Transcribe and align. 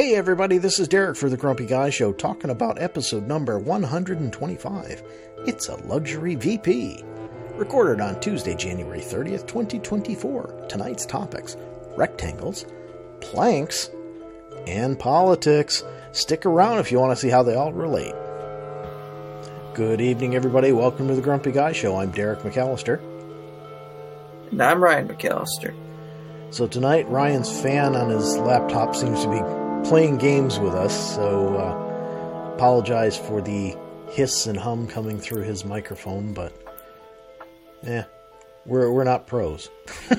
Hey 0.00 0.14
everybody, 0.14 0.56
this 0.56 0.78
is 0.78 0.88
Derek 0.88 1.14
for 1.14 1.28
the 1.28 1.36
Grumpy 1.36 1.66
Guy 1.66 1.90
Show 1.90 2.14
talking 2.14 2.48
about 2.48 2.80
episode 2.80 3.28
number 3.28 3.58
125. 3.58 5.02
It's 5.46 5.68
a 5.68 5.76
luxury 5.86 6.36
VP. 6.36 7.04
Recorded 7.56 8.00
on 8.00 8.18
Tuesday, 8.18 8.54
January 8.54 9.00
30th, 9.00 9.46
2024. 9.46 10.68
Tonight's 10.70 11.04
topics 11.04 11.54
rectangles, 11.98 12.64
planks, 13.20 13.90
and 14.66 14.98
politics. 14.98 15.84
Stick 16.12 16.46
around 16.46 16.78
if 16.78 16.90
you 16.90 16.98
want 16.98 17.12
to 17.12 17.16
see 17.16 17.28
how 17.28 17.42
they 17.42 17.54
all 17.54 17.74
relate. 17.74 18.14
Good 19.74 20.00
evening, 20.00 20.34
everybody. 20.34 20.72
Welcome 20.72 21.08
to 21.08 21.14
the 21.14 21.20
Grumpy 21.20 21.52
Guy 21.52 21.72
Show. 21.72 21.98
I'm 21.98 22.10
Derek 22.10 22.38
McAllister. 22.38 23.02
And 24.50 24.62
I'm 24.62 24.82
Ryan 24.82 25.08
McAllister. 25.08 25.74
So 26.48 26.66
tonight, 26.66 27.06
Ryan's 27.10 27.52
fan 27.60 27.94
on 27.94 28.08
his 28.08 28.38
laptop 28.38 28.96
seems 28.96 29.22
to 29.24 29.30
be 29.30 29.59
playing 29.84 30.18
games 30.18 30.58
with 30.58 30.74
us. 30.74 31.14
So 31.14 31.56
uh, 31.56 32.54
apologize 32.54 33.16
for 33.16 33.40
the 33.40 33.76
hiss 34.10 34.46
and 34.46 34.58
hum 34.58 34.86
coming 34.86 35.18
through 35.18 35.42
his 35.42 35.64
microphone, 35.64 36.32
but 36.34 36.52
yeah, 37.82 38.04
we're 38.66 38.90
we're 38.92 39.04
not 39.04 39.26
pros. 39.26 39.68
you 40.10 40.16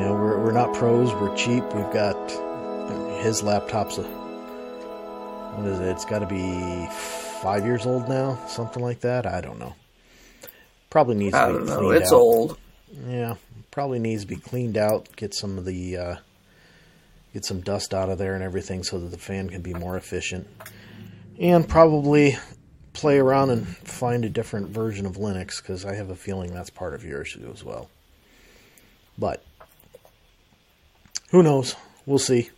know, 0.00 0.12
we're 0.18 0.38
we're 0.42 0.52
not 0.52 0.74
pros. 0.74 1.12
We're 1.14 1.34
cheap. 1.36 1.62
We've 1.74 1.92
got 1.92 2.16
his 3.22 3.42
laptop's 3.42 3.98
a 3.98 4.02
what 4.02 5.66
is 5.68 5.78
it? 5.80 5.88
It's 5.88 6.04
got 6.04 6.18
to 6.20 6.26
be 6.26 6.88
five 7.42 7.64
years 7.64 7.86
old 7.86 8.08
now, 8.08 8.38
something 8.48 8.82
like 8.82 9.00
that. 9.00 9.26
I 9.26 9.40
don't 9.40 9.58
know. 9.58 9.74
Probably 10.90 11.14
needs 11.14 11.34
I 11.34 11.46
to 11.52 11.52
be 11.60 11.66
don't 11.66 11.82
know. 11.82 11.90
It's 11.90 12.12
out. 12.12 12.16
old. 12.18 12.58
Yeah, 13.08 13.34
probably 13.70 13.98
needs 13.98 14.22
to 14.22 14.28
be 14.28 14.36
cleaned 14.36 14.76
out. 14.76 15.08
Get 15.16 15.34
some 15.34 15.58
of 15.58 15.64
the 15.64 15.96
uh, 15.96 16.16
get 17.32 17.44
some 17.44 17.60
dust 17.60 17.92
out 17.92 18.08
of 18.08 18.18
there 18.18 18.34
and 18.34 18.42
everything, 18.42 18.84
so 18.84 18.98
that 18.98 19.10
the 19.10 19.18
fan 19.18 19.50
can 19.50 19.62
be 19.62 19.74
more 19.74 19.96
efficient. 19.96 20.46
And 21.38 21.68
probably 21.68 22.36
play 22.92 23.18
around 23.18 23.50
and 23.50 23.66
find 23.66 24.24
a 24.24 24.28
different 24.28 24.68
version 24.68 25.04
of 25.04 25.16
Linux 25.16 25.60
because 25.60 25.84
I 25.84 25.96
have 25.96 26.10
a 26.10 26.14
feeling 26.14 26.54
that's 26.54 26.70
part 26.70 26.94
of 26.94 27.04
your 27.04 27.22
issue 27.22 27.50
as 27.52 27.64
well. 27.64 27.90
But 29.18 29.44
who 31.30 31.42
knows? 31.42 31.74
We'll 32.06 32.18
see. 32.18 32.50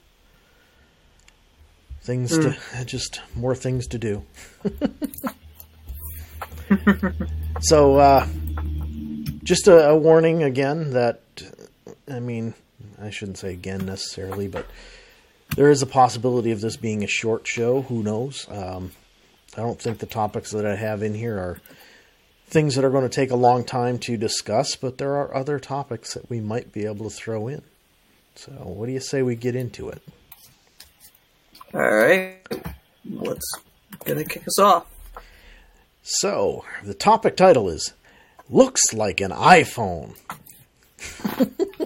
Things 2.03 2.37
to 2.39 2.57
just 2.85 3.21
more 3.35 3.55
things 3.55 3.87
to 3.89 3.99
do. 3.99 4.25
so 7.61 7.97
uh, 7.97 8.27
just 9.47 9.69
a, 9.69 9.91
a 9.91 9.97
warning 9.97 10.43
again 10.43 10.91
that 10.91 11.23
I 12.11 12.21
mean 12.21 12.55
I 13.01 13.11
shouldn't 13.11 13.39
say 13.39 13.53
again 13.53 13.87
necessarily, 13.87 14.49
but 14.49 14.67
there 15.55 15.71
is 15.71 15.83
a 15.83 15.87
possibility 15.87 16.51
of 16.51 16.61
this 16.61 16.77
being 16.77 17.05
a 17.05 17.09
short 17.09 17.47
show. 17.47 17.83
Who 17.83 18.03
knows? 18.03 18.47
Um, 18.51 18.91
I 19.57 19.61
don't 19.61 19.81
think 19.81 19.99
the 19.99 20.07
topics 20.07 20.51
that 20.51 20.67
I 20.67 20.75
have 20.75 21.03
in 21.03 21.15
here 21.15 21.39
are 21.39 21.61
things 22.49 22.75
that 22.75 22.85
are 22.85 22.91
going 22.91 23.09
to 23.09 23.15
take 23.15 23.31
a 23.31 23.37
long 23.37 23.65
time 23.65 23.99
to 24.01 24.17
discuss, 24.17 24.77
but 24.77 24.99
there 24.99 25.17
are 25.17 25.35
other 25.35 25.59
topics 25.59 26.15
that 26.15 26.29
we 26.29 26.41
might 26.41 26.73
be 26.73 26.85
able 26.85 27.09
to 27.09 27.15
throw 27.15 27.49
in. 27.49 27.63
So, 28.35 28.51
what 28.53 28.87
do 28.87 28.93
you 28.93 29.01
say 29.01 29.23
we 29.23 29.37
get 29.37 29.57
into 29.57 29.89
it? 29.89 30.03
All 31.73 31.81
right. 31.81 32.39
What's 33.05 33.51
gonna 34.05 34.25
kick 34.25 34.47
us 34.47 34.59
off? 34.59 34.87
So, 36.03 36.65
the 36.85 36.95
topic 36.95 37.37
title 37.37 37.69
is 37.71 37.95
Looks 38.49 38.93
Like 38.93 39.21
an 39.21 39.33
iPhone. 39.33 40.17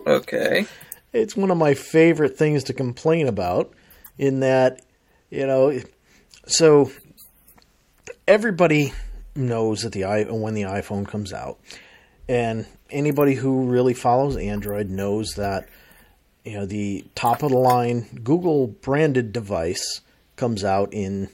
Okay. 0.07 0.67
It's 1.13 1.37
one 1.37 1.51
of 1.51 1.57
my 1.57 1.75
favorite 1.75 2.37
things 2.37 2.65
to 2.65 2.73
complain 2.73 3.27
about, 3.29 3.73
in 4.19 4.41
that, 4.41 4.83
you 5.31 5.47
know, 5.47 5.81
so 6.47 6.91
everybody 8.29 8.93
knows 9.35 9.83
that 9.83 9.93
the 9.93 10.05
i 10.05 10.25
when 10.25 10.55
the 10.55 10.63
iPhone 10.63 11.07
comes 11.07 11.33
out, 11.33 11.59
and 12.29 12.67
anybody 12.91 13.35
who 13.35 13.65
really 13.67 13.95
follows 13.95 14.37
Android 14.37 14.89
knows 14.91 15.35
that 15.37 15.69
you 16.45 16.55
know 16.55 16.67
the 16.67 17.05
top 17.15 17.43
of 17.43 17.51
the 17.51 17.59
line 17.59 18.21
Google 18.23 18.67
branded 18.67 19.33
device 19.33 20.01
comes 20.37 20.65
out 20.65 20.93
in 20.93 21.29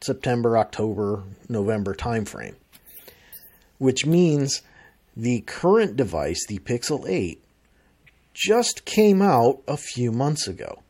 September, 0.00 0.58
October, 0.58 1.22
November 1.48 1.94
timeframe, 1.94 2.54
which 3.78 4.06
means 4.06 4.62
the 5.16 5.40
current 5.42 5.96
device, 5.96 6.44
the 6.46 6.58
Pixel 6.58 7.08
8, 7.08 7.42
just 8.34 8.84
came 8.84 9.22
out 9.22 9.62
a 9.66 9.76
few 9.76 10.12
months 10.12 10.46
ago. 10.46 10.82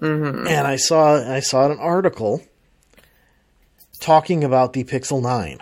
Mm-hmm. 0.00 0.46
And 0.46 0.66
I 0.66 0.76
saw 0.76 1.16
I 1.16 1.40
saw 1.40 1.70
an 1.70 1.78
article 1.78 2.42
talking 4.00 4.44
about 4.44 4.74
the 4.74 4.84
Pixel 4.84 5.22
9. 5.22 5.58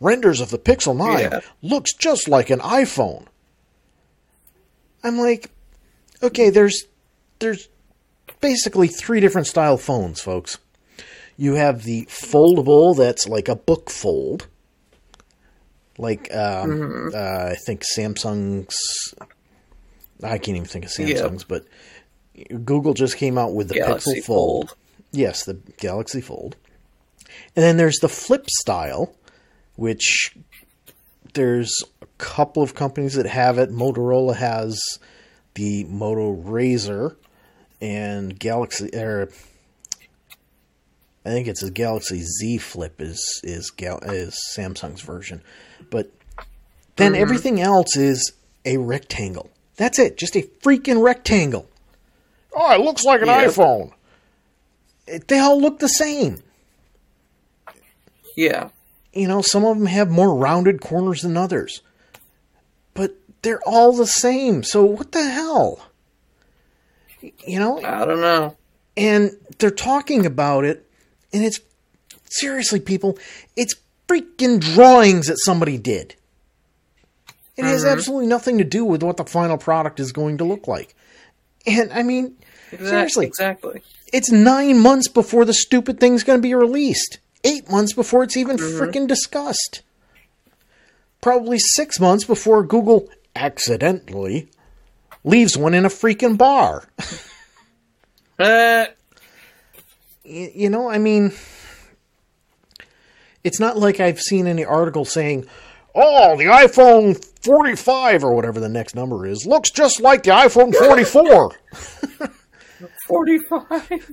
Renders 0.00 0.40
of 0.40 0.50
the 0.50 0.58
Pixel 0.58 0.96
9 0.96 1.18
Yeah. 1.18 1.40
looks 1.62 1.92
just 1.94 2.28
like 2.28 2.48
an 2.50 2.60
iPhone. 2.60 3.26
I'm 5.04 5.18
like, 5.18 5.50
okay, 6.22 6.48
there's 6.50 6.84
there's 7.38 7.68
basically 8.40 8.88
three 8.88 9.20
different 9.20 9.46
style 9.46 9.76
phones, 9.76 10.20
folks. 10.20 10.58
You 11.36 11.54
have 11.54 11.82
the 11.82 12.06
foldable 12.06 12.96
that's 12.96 13.28
like 13.28 13.48
a 13.48 13.56
book 13.56 13.90
fold. 13.90 14.46
Like 15.98 16.34
um, 16.34 17.10
uh, 17.14 17.48
I 17.52 17.56
think 17.66 17.82
Samsung's 17.96 18.76
I 20.22 20.38
can't 20.38 20.56
even 20.56 20.64
think 20.64 20.84
of 20.84 20.92
Yeah. 20.98 21.16
Samsung's, 21.16 21.44
but 21.44 21.64
Google 22.64 22.94
just 22.94 23.16
came 23.16 23.38
out 23.38 23.54
with 23.54 23.68
the 23.68 23.74
Galaxy 23.74 24.20
Pixel 24.20 24.24
Fold. 24.24 24.68
Fold. 24.68 24.78
Yes, 25.12 25.44
the 25.44 25.54
Galaxy 25.78 26.20
Fold. 26.20 26.56
And 27.54 27.62
then 27.64 27.76
there's 27.76 27.98
the 27.98 28.08
flip 28.08 28.48
style, 28.50 29.14
which 29.76 30.36
there's 31.34 31.74
a 32.02 32.06
couple 32.18 32.62
of 32.62 32.74
companies 32.74 33.14
that 33.14 33.26
have 33.26 33.58
it. 33.58 33.70
Motorola 33.70 34.36
has 34.36 34.80
the 35.54 35.84
Moto 35.84 36.34
Razr 36.34 37.16
and 37.80 38.38
Galaxy 38.38 38.90
or 38.94 39.30
I 41.24 41.30
think 41.30 41.48
it's 41.48 41.62
a 41.62 41.70
Galaxy 41.70 42.22
Z 42.22 42.58
Flip 42.58 43.00
is 43.00 43.40
is 43.42 43.72
is 43.80 44.38
Samsung's 44.56 45.00
version. 45.00 45.42
But 45.90 46.10
then 46.96 47.12
mm-hmm. 47.12 47.22
everything 47.22 47.60
else 47.60 47.96
is 47.96 48.32
a 48.64 48.76
rectangle. 48.78 49.50
That's 49.76 49.98
it, 49.98 50.16
just 50.16 50.36
a 50.36 50.42
freaking 50.62 51.02
rectangle. 51.02 51.68
Oh, 52.54 52.72
it 52.72 52.80
looks 52.80 53.04
like 53.04 53.20
an 53.20 53.28
iPhone. 53.28 53.92
It- 55.06 55.28
they 55.28 55.38
all 55.38 55.60
look 55.60 55.78
the 55.78 55.88
same. 55.88 56.42
Yeah. 58.36 58.70
You 59.12 59.28
know, 59.28 59.40
some 59.40 59.64
of 59.64 59.78
them 59.78 59.86
have 59.86 60.10
more 60.10 60.34
rounded 60.34 60.80
corners 60.80 61.22
than 61.22 61.36
others. 61.36 61.82
But 62.94 63.16
they're 63.42 63.62
all 63.66 63.92
the 63.92 64.06
same. 64.06 64.62
So 64.62 64.84
what 64.84 65.12
the 65.12 65.22
hell? 65.22 65.86
You 67.46 67.58
know, 67.58 67.82
I 67.82 68.04
don't 68.04 68.20
know. 68.20 68.56
and 68.96 69.32
they're 69.58 69.70
talking 69.70 70.26
about 70.26 70.64
it 70.64 70.86
and 71.32 71.44
it's 71.44 71.60
seriously 72.24 72.78
people, 72.80 73.18
it's 73.56 73.74
freaking 74.08 74.60
drawings 74.60 75.26
that 75.28 75.38
somebody 75.44 75.78
did. 75.78 76.14
It 77.56 77.64
has 77.64 77.84
absolutely 77.84 78.26
nothing 78.26 78.58
to 78.58 78.64
do 78.64 78.84
with 78.84 79.02
what 79.02 79.16
the 79.16 79.24
final 79.24 79.56
product 79.56 79.98
is 79.98 80.12
going 80.12 80.38
to 80.38 80.44
look 80.44 80.68
like. 80.68 80.94
And 81.66 81.90
I 81.92 82.02
mean, 82.02 82.36
Exactly. 82.70 82.88
seriously, 82.88 83.26
Exactly. 83.26 83.82
it's 84.12 84.30
nine 84.30 84.78
months 84.78 85.08
before 85.08 85.44
the 85.44 85.54
stupid 85.54 85.98
thing's 85.98 86.22
going 86.22 86.38
to 86.38 86.42
be 86.42 86.54
released. 86.54 87.18
Eight 87.44 87.70
months 87.70 87.92
before 87.92 88.24
it's 88.24 88.36
even 88.36 88.56
freaking 88.56 89.06
discussed. 89.06 89.82
Probably 91.22 91.58
six 91.58 91.98
months 91.98 92.24
before 92.24 92.62
Google 92.62 93.08
accidentally 93.34 94.48
leaves 95.24 95.56
one 95.56 95.72
in 95.74 95.84
a 95.84 95.88
freaking 95.88 96.36
bar. 96.36 96.88
Uh, 98.38 98.86
you 100.24 100.68
know, 100.68 100.88
I 100.90 100.98
mean, 100.98 101.32
it's 103.46 103.60
not 103.60 103.78
like 103.78 104.00
I've 104.00 104.20
seen 104.20 104.48
any 104.48 104.64
article 104.64 105.04
saying, 105.04 105.46
"Oh, 105.94 106.36
the 106.36 106.46
iPhone 106.46 107.24
45 107.44 108.24
or 108.24 108.34
whatever 108.34 108.58
the 108.58 108.68
next 108.68 108.96
number 108.96 109.24
is 109.24 109.46
looks 109.46 109.70
just 109.70 110.00
like 110.00 110.24
the 110.24 110.30
iPhone 110.30 110.74
44." 110.74 111.52
45. 113.06 114.10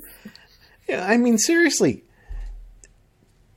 yeah, 0.87 1.07
I 1.09 1.17
mean, 1.17 1.39
seriously. 1.39 2.03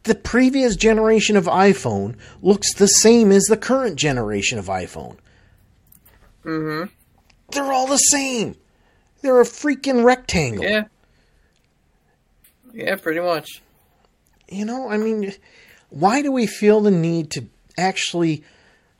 The 0.04 0.14
previous 0.14 0.76
generation 0.76 1.36
of 1.36 1.44
iPhone 1.44 2.16
looks 2.40 2.72
the 2.72 2.86
same 2.86 3.30
as 3.30 3.44
the 3.44 3.56
current 3.56 3.96
generation 3.96 4.58
of 4.58 4.66
iPhone. 4.66 5.18
Mm-hmm. 6.42 6.90
They're 7.50 7.72
all 7.72 7.86
the 7.86 7.98
same. 7.98 8.54
They're 9.20 9.40
a 9.40 9.44
freaking 9.44 10.04
rectangle. 10.04 10.64
Yeah. 10.64 10.84
Yeah, 12.72 12.96
pretty 12.96 13.20
much. 13.20 13.62
You 14.48 14.64
know, 14.64 14.88
I 14.88 14.96
mean, 14.96 15.32
why 15.98 16.22
do 16.22 16.30
we 16.30 16.46
feel 16.46 16.80
the 16.80 16.90
need 16.90 17.30
to 17.32 17.46
actually 17.78 18.44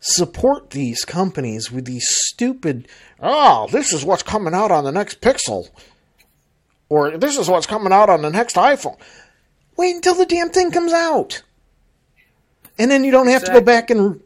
support 0.01 0.71
these 0.71 1.05
companies 1.05 1.71
with 1.71 1.85
these 1.85 2.07
stupid, 2.09 2.89
oh, 3.21 3.69
this 3.71 3.93
is 3.93 4.05
what's 4.05 4.23
coming 4.23 4.55
out 4.55 4.71
on 4.71 4.85
the 4.85 4.93
next 4.93 5.21
Pixel. 5.21 5.69
Or 6.89 7.17
this 7.19 7.37
is 7.37 7.49
what's 7.49 7.67
coming 7.67 7.93
out 7.93 8.09
on 8.09 8.23
the 8.23 8.31
next 8.31 8.57
iPhone. 8.57 8.99
Wait 9.77 9.95
until 9.95 10.15
the 10.15 10.27
damn 10.27 10.51
thing 10.51 10.71
comes 10.71 10.93
out. 10.93 11.43
And 12.79 12.91
then 12.91 13.05
you 13.05 13.11
don't 13.11 13.27
have 13.27 13.43
Exactly. 13.43 13.61
to 13.61 13.61
go 13.61 13.65
back 13.65 13.91
and 13.91 14.21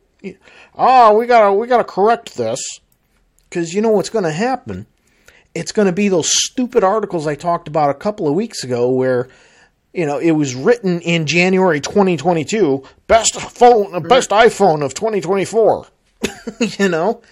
oh, 0.76 1.16
we 1.16 1.26
gotta 1.26 1.52
we 1.52 1.66
gotta 1.66 1.84
correct 1.84 2.36
this 2.36 2.60
because 3.48 3.72
you 3.72 3.80
know 3.80 3.90
what's 3.90 4.10
to 4.24 4.32
happen. 4.32 4.86
It's 5.54 5.72
to 5.86 5.92
be 5.92 6.08
those 6.08 6.30
stupid 6.32 6.84
articles 6.84 7.26
I 7.26 7.34
talked 7.34 7.66
about 7.66 7.90
a 7.90 7.94
couple 7.94 8.28
of 8.28 8.34
weeks 8.34 8.62
ago, 8.62 8.90
where 8.90 9.28
you 9.92 10.06
know 10.06 10.18
it 10.18 10.32
was 10.32 10.54
written 10.54 11.00
in 11.00 11.26
January 11.26 11.80
2022, 11.80 12.82
best 13.06 13.40
phone, 13.40 13.92
mm-hmm. 13.92 14.08
best 14.08 14.30
iPhone 14.30 14.84
of 14.84 14.94
2024. 14.94 15.86
you 16.78 16.88
know, 16.88 17.22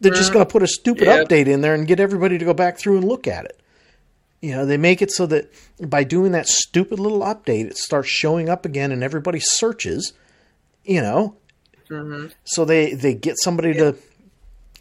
they're 0.00 0.10
just 0.10 0.24
mm-hmm. 0.24 0.34
going 0.34 0.46
to 0.46 0.52
put 0.52 0.62
a 0.62 0.66
stupid 0.66 1.04
Yeah. 1.06 1.22
update 1.22 1.46
in 1.46 1.60
there 1.60 1.74
and 1.74 1.86
get 1.86 2.00
everybody 2.00 2.38
to 2.38 2.44
go 2.44 2.54
back 2.54 2.78
through 2.78 2.98
and 2.98 3.08
look 3.08 3.26
at 3.26 3.44
it. 3.44 3.60
You 4.40 4.52
know, 4.52 4.66
they 4.66 4.76
make 4.76 5.00
it 5.02 5.12
so 5.12 5.26
that 5.26 5.52
by 5.80 6.02
doing 6.02 6.32
that 6.32 6.48
stupid 6.48 6.98
little 6.98 7.20
update, 7.20 7.66
it 7.66 7.76
starts 7.76 8.08
showing 8.08 8.48
up 8.48 8.66
again 8.66 8.90
and 8.90 9.04
everybody 9.04 9.38
searches. 9.38 10.12
You 10.84 11.00
know, 11.00 11.36
mm-hmm. 11.88 12.26
so 12.42 12.64
they 12.64 12.94
they 12.94 13.14
get 13.14 13.36
somebody 13.38 13.74
to 13.74 13.96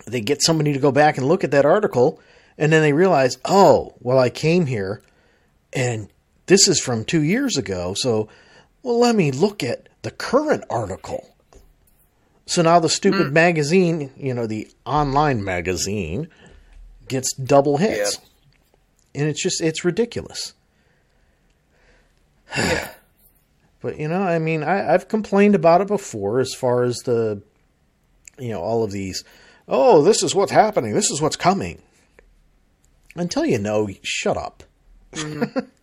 they 0.08 0.22
get 0.22 0.42
somebody 0.42 0.74
to 0.74 0.80
go 0.80 0.92
back 0.92 1.18
and 1.18 1.28
look 1.28 1.44
at 1.44 1.52
that 1.52 1.66
article, 1.66 2.20
and 2.58 2.72
then 2.72 2.82
they 2.82 2.94
realize, 2.94 3.38
oh, 3.46 3.94
well, 4.00 4.18
I 4.18 4.32
came 4.32 4.66
here, 4.66 5.04
and 5.74 6.10
this 6.52 6.68
is 6.68 6.82
from 6.82 7.06
two 7.06 7.24
years 7.24 7.56
ago, 7.56 7.94
so 7.96 8.28
well, 8.84 9.00
let 9.00 9.16
me 9.16 9.32
look 9.32 9.64
at 9.64 9.88
the 10.02 10.12
current 10.12 10.66
article. 10.70 11.34
So 12.46 12.62
now 12.62 12.78
the 12.82 12.90
stupid 12.90 13.28
hmm. 13.28 13.34
magazine, 13.34 14.12
you 14.18 14.34
know, 14.34 14.48
the 14.48 14.68
online 14.86 15.46
magazine, 15.46 16.28
gets 17.08 17.34
double 17.36 17.78
hits, 17.78 18.20
and 19.16 19.30
it's 19.30 19.42
just 19.42 19.62
it's 19.62 19.86
ridiculous. 19.86 20.54
Yeah. 22.58 22.90
But 23.80 23.98
you 23.98 24.10
know, 24.10 24.22
I 24.22 24.38
mean, 24.38 24.62
I, 24.62 24.94
I've 24.94 25.08
complained 25.08 25.56
about 25.56 25.80
it 25.80 25.88
before, 25.88 26.42
as 26.42 26.54
far 26.54 26.84
as 26.84 26.98
the, 26.98 27.42
you 28.38 28.50
know, 28.50 28.62
all 28.62 28.84
of 28.84 28.92
these. 28.92 29.24
Oh, 29.70 30.04
this 30.04 30.22
is 30.22 30.36
what's 30.36 30.52
happening. 30.52 30.94
This 30.94 31.10
is 31.10 31.22
what's 31.22 31.38
coming. 31.38 31.82
Until 33.16 33.46
you 33.46 33.58
know, 33.58 33.88
shut 34.04 34.36
up. 34.36 34.64
Mm-hmm. 35.14 35.60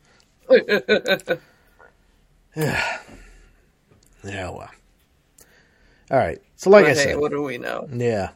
yeah, 2.56 2.98
Yeah, 4.24 4.50
well. 4.50 4.70
All 6.10 6.18
right. 6.18 6.40
So, 6.56 6.70
like 6.70 6.84
But 6.84 6.90
I 6.90 6.94
hey, 6.94 7.04
said, 7.04 7.18
what 7.18 7.30
do 7.30 7.42
we 7.42 7.58
know? 7.58 7.88
yeah. 7.92 8.30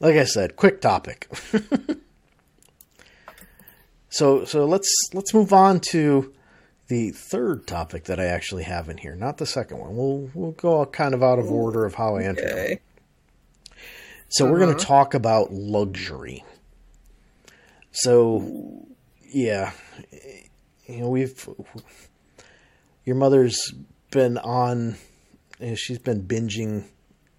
Like 0.00 0.16
I 0.16 0.24
said, 0.24 0.56
quick 0.56 0.80
topic. 0.80 1.28
so 4.10 4.44
so 4.44 4.64
let's 4.64 4.88
let's 5.14 5.32
move 5.32 5.52
on 5.52 5.78
to 5.90 6.34
the 6.88 7.10
third 7.10 7.66
topic 7.66 8.04
that 8.04 8.18
I 8.18 8.24
actually 8.26 8.64
have 8.64 8.88
in 8.88 8.98
here, 8.98 9.14
not 9.14 9.38
the 9.38 9.46
second 9.46 9.78
one. 9.78 9.96
We'll 9.96 10.30
we'll 10.34 10.52
go 10.52 10.84
kind 10.86 11.14
of 11.14 11.22
out 11.22 11.38
of 11.38 11.50
order 11.50 11.86
of 11.86 11.94
how 11.94 12.16
I 12.16 12.24
entered. 12.24 12.50
Okay. 12.50 12.80
So 14.28 14.50
we're 14.50 14.58
going 14.58 14.70
to 14.70 14.76
uh-huh. 14.76 14.86
talk 14.86 15.14
about 15.14 15.52
luxury. 15.52 16.44
So 17.92 18.86
yeah, 19.32 19.72
you 20.86 21.00
know 21.00 21.08
we've 21.08 21.48
your 23.04 23.16
mother's 23.16 23.72
been 24.10 24.38
on. 24.38 24.96
you 25.60 25.68
know, 25.70 25.74
She's 25.74 25.98
been 25.98 26.22
binging 26.22 26.84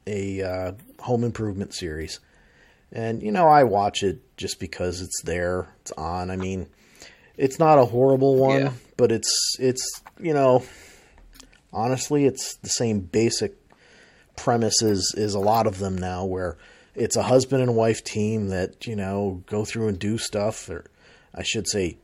a 0.08 0.42
uh, 0.42 0.72
home 1.00 1.24
improvement 1.24 1.74
series, 1.74 2.20
and 2.92 3.22
you 3.22 3.32
know 3.32 3.48
I 3.48 3.64
watch 3.64 4.04
it 4.04 4.22
just 4.38 4.60
because 4.60 5.02
it's 5.02 5.22
there, 5.24 5.68
it's 5.82 5.92
on. 5.94 6.30
I 6.32 6.36
mean, 6.36 6.68
it's 7.38 7.60
not 7.60 7.80
a 7.80 7.86
horrible 7.86 8.36
one, 8.38 8.62
Yeah. 8.62 8.72
but 8.98 9.12
it's 9.12 9.56
it's 9.60 10.02
you 10.20 10.34
know 10.34 10.64
honestly 11.72 12.26
it's 12.26 12.56
the 12.58 12.70
same 12.70 13.00
basic 13.00 13.56
premises 14.36 15.14
as, 15.16 15.24
as 15.24 15.34
a 15.36 15.40
lot 15.40 15.68
of 15.68 15.80
them 15.80 15.98
now 15.98 16.26
where 16.26 16.58
it's 16.96 17.16
a 17.16 17.24
husband 17.24 17.62
and 17.64 17.76
wife 17.76 18.04
team 18.04 18.50
that 18.50 18.86
you 18.88 18.96
know 18.96 19.44
go 19.48 19.66
through 19.66 19.88
and 19.88 19.98
do 20.00 20.18
stuff 20.18 20.70
or 20.70 20.86
i 21.34 21.42
should 21.44 21.68
say 21.68 21.98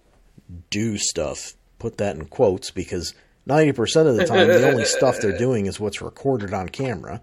do 0.69 0.97
stuff 0.97 1.53
put 1.77 1.97
that 1.97 2.15
in 2.15 2.25
quotes 2.25 2.71
because 2.71 3.13
90% 3.47 4.07
of 4.07 4.15
the 4.15 4.25
time 4.25 4.47
the 4.47 4.69
only 4.69 4.85
stuff 4.85 5.19
they're 5.21 5.37
doing 5.37 5.65
is 5.65 5.79
what's 5.79 6.01
recorded 6.01 6.53
on 6.53 6.69
camera 6.69 7.21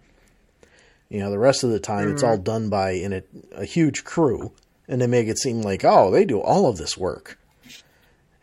you 1.09 1.21
know 1.21 1.31
the 1.31 1.39
rest 1.39 1.63
of 1.65 1.71
the 1.71 1.81
time 1.81 2.11
it's 2.11 2.23
all 2.23 2.35
mm-hmm. 2.35 2.45
done 2.45 2.69
by 2.69 2.91
in 2.91 3.13
a, 3.13 3.23
a 3.53 3.65
huge 3.65 4.05
crew 4.05 4.53
and 4.89 5.01
they 5.01 5.07
make 5.07 5.29
it 5.29 5.39
seem 5.39 5.63
like 5.63 5.85
oh 5.85 6.11
they 6.11 6.25
do 6.25 6.41
all 6.41 6.69
of 6.69 6.79
this 6.79 6.97
work 6.97 7.39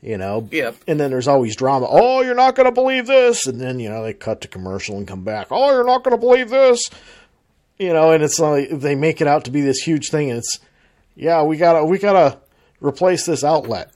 you 0.03 0.17
know 0.17 0.47
Yep. 0.51 0.75
and 0.87 0.99
then 0.99 1.11
there's 1.11 1.29
always 1.29 1.55
drama. 1.55 1.87
Oh, 1.89 2.21
you're 2.21 2.35
not 2.35 2.55
going 2.55 2.65
to 2.65 2.73
believe 2.73 3.07
this. 3.07 3.47
And 3.47 3.59
then, 3.59 3.79
you 3.79 3.89
know, 3.89 4.03
they 4.03 4.13
cut 4.13 4.41
to 4.41 4.49
commercial 4.49 4.97
and 4.97 5.07
come 5.07 5.23
back. 5.23 5.47
Oh, 5.49 5.71
you're 5.71 5.85
not 5.85 6.03
going 6.03 6.15
to 6.15 6.19
believe 6.19 6.49
this. 6.49 6.89
You 7.79 7.93
know, 7.93 8.11
and 8.11 8.21
it's 8.21 8.37
like 8.37 8.69
they 8.69 8.95
make 8.95 9.21
it 9.21 9.27
out 9.27 9.45
to 9.45 9.51
be 9.51 9.61
this 9.61 9.79
huge 9.79 10.09
thing. 10.09 10.29
And 10.29 10.39
it's, 10.39 10.59
yeah, 11.15 11.43
we 11.43 11.55
got 11.55 11.79
to, 11.79 11.85
we 11.85 11.99
got 11.99 12.13
to 12.13 12.37
replace 12.81 13.25
this 13.25 13.45
outlet. 13.45 13.93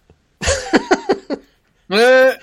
Eh, 1.90 2.36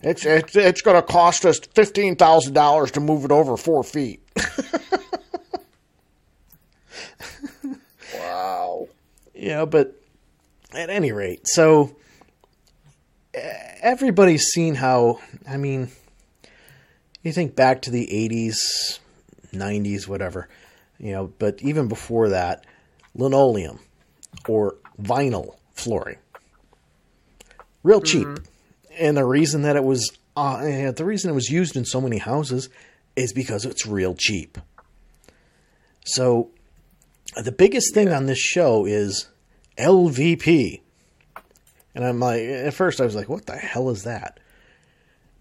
It's, 0.00 0.24
it's, 0.24 0.54
it's 0.54 0.80
going 0.80 0.94
to 0.96 1.02
cost 1.02 1.44
us 1.44 1.58
$15,000 1.58 2.90
to 2.92 3.00
move 3.00 3.24
it 3.24 3.32
over 3.32 3.56
four 3.56 3.82
feet. 3.82 4.22
wow. 8.14 8.86
you 9.34 9.48
know, 9.48 9.66
but 9.66 10.00
at 10.72 10.88
any 10.88 11.10
rate, 11.10 11.48
so 11.48 11.96
eh, 13.34 13.74
everybody's 13.80 14.44
seen 14.44 14.76
how, 14.76 15.18
I 15.48 15.56
mean, 15.56 15.88
you 17.24 17.32
think 17.32 17.56
back 17.56 17.82
to 17.82 17.90
the 17.90 18.06
80s, 18.06 19.00
90s, 19.52 20.06
whatever, 20.06 20.48
you 21.00 21.10
know, 21.10 21.32
but 21.40 21.60
even 21.60 21.88
before 21.88 22.28
that, 22.28 22.64
linoleum 23.16 23.80
or 24.46 24.76
vinyl 25.02 25.56
flooring. 25.72 26.18
Real 27.82 28.00
cheap. 28.00 28.26
And 28.98 29.16
the 29.16 29.24
reason 29.24 29.62
that 29.62 29.76
it 29.76 29.84
was 29.84 30.10
uh, 30.36 30.92
the 30.92 31.04
reason 31.04 31.30
it 31.30 31.34
was 31.34 31.50
used 31.50 31.76
in 31.76 31.84
so 31.84 32.00
many 32.00 32.18
houses 32.18 32.68
is 33.16 33.32
because 33.32 33.64
it's 33.64 33.86
real 33.86 34.14
cheap. 34.14 34.58
So 36.04 36.50
the 37.36 37.52
biggest 37.52 37.92
thing 37.92 38.12
on 38.12 38.26
this 38.26 38.38
show 38.38 38.86
is 38.86 39.28
LVP. 39.76 40.80
And 41.94 42.04
I'm 42.04 42.20
like, 42.20 42.42
at 42.42 42.74
first 42.74 43.00
I 43.00 43.04
was 43.04 43.16
like, 43.16 43.28
what 43.28 43.46
the 43.46 43.56
hell 43.56 43.90
is 43.90 44.04
that? 44.04 44.38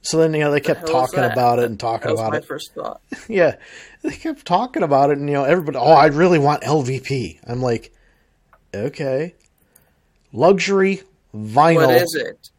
So 0.02 0.18
then, 0.18 0.34
you 0.34 0.40
know, 0.40 0.52
they 0.52 0.62
kept 0.62 0.84
is 0.84 0.90
talking 0.90 1.24
about 1.24 1.60
it 1.60 1.66
and 1.66 1.80
talking 1.80 2.12
about 2.12 2.12
it. 2.12 2.12
That 2.12 2.12
was 2.12 2.20
about 2.20 2.32
my 2.32 2.38
it. 2.38 2.46
first 2.46 2.74
thought. 2.74 3.02
Yeah. 3.30 3.56
They 4.04 4.16
kept 4.16 4.46
talking 4.46 4.84
about 4.84 5.10
it 5.10 5.18
and, 5.18 5.28
you 5.28 5.34
know, 5.34 5.44
everybody, 5.44 5.78
oh, 5.78 5.92
I 5.92 6.08
really 6.08 6.40
want 6.40 6.64
LVP. 6.64 7.40
I'm 7.46 7.62
like, 7.62 7.94
okay. 8.74 9.36
Luxury 10.32 11.04
vinyl. 11.46 11.88
What 11.88 12.02
is 12.02 12.16
it? 12.16 12.50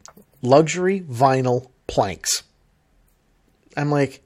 Luxury 0.41 1.01
vinyl 1.01 1.69
planks. 1.87 2.43
I'm 3.75 3.91
like, 3.91 4.21